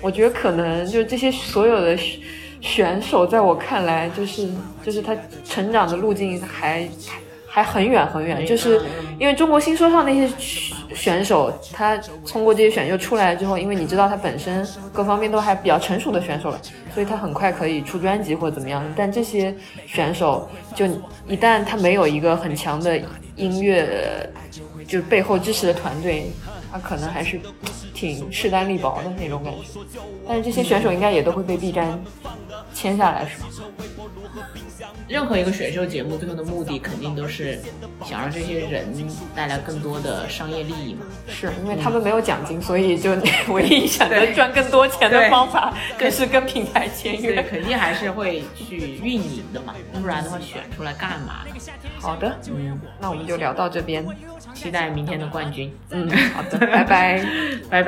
[0.00, 2.20] 我觉得可能就是这些所有的选
[2.60, 4.48] 选手，在我看来，就是
[4.82, 6.88] 就是他成长的路径还
[7.46, 8.80] 还很远很远，就是
[9.20, 10.26] 因为中国新说唱那些
[10.94, 16.60] 选手，他通过这些选秀出来之后，因为你知道他本身各方面都还比较成熟的选手了，
[16.92, 18.84] 所以他很快可以出专辑或者怎么样。
[18.96, 19.54] 但这些
[19.86, 20.86] 选手就
[21.26, 23.00] 一旦他没有一个很强的
[23.36, 24.28] 音乐
[24.86, 26.30] 就背后支持的团队，
[26.72, 27.40] 他可能还是
[27.98, 29.80] 挺势单力薄的那种感觉。
[30.26, 32.00] 但是这些选手应该也都会被 B 站
[32.72, 33.46] 签下来，是吧？
[35.08, 37.58] 任何一个选秀节目最后的目的肯定都是
[38.04, 38.86] 想让这些人
[39.34, 41.06] 带来更多的商业利益嘛。
[41.26, 43.16] 是因为他们没有奖金，所以就
[43.48, 47.42] 唯一想着赚更多钱的方法就是跟品牌签约。
[47.42, 51.44] 肯定还是会去运营的嘛，不然的话选出来干嘛？
[52.00, 54.06] 好的，嗯，那我们就聊到这边，
[54.54, 55.74] 期待明天的冠军。
[55.90, 57.26] 嗯，好的，拜拜，
[57.70, 57.87] 拜拜。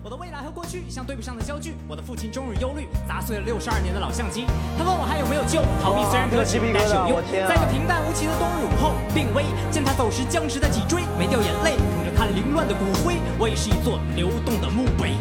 [0.00, 4.46] 我的未来和过去像对不上的焦距，我的父亲终日忧虑，砸碎了六十二年的老相机。
[4.78, 5.60] 他问我还有没有救？
[5.82, 7.22] 逃避虽然可耻，但是有用。
[7.48, 15.16] 在这平淡无奇的冬日午后，病危，见他走时僵直的脊椎，没掉眼泪，捧着他凌乱的骨灰，我也是一座流动的墓碑。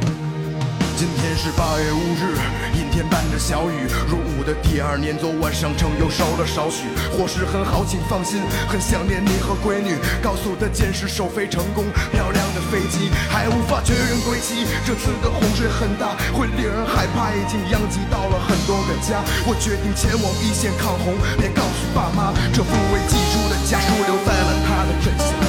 [0.95, 2.37] 今天是八月五日，
[2.77, 3.89] 阴天伴着小雨。
[4.05, 6.85] 入伍的第二年，昨晚上城又烧了少许。
[7.09, 9.97] 伙食很好，请放心，很想念你和闺女。
[10.21, 14.69] 高速的箭矢首飞成功，漂亮的飞机还无法确认归期。
[14.85, 19.17] 这次的洪水很大，会令人害怕，已经殃及到了很多个家。
[19.49, 25.42] 我决定前往一线抗洪，别告诉爸妈，这副未寄出的家书留在了他的枕下。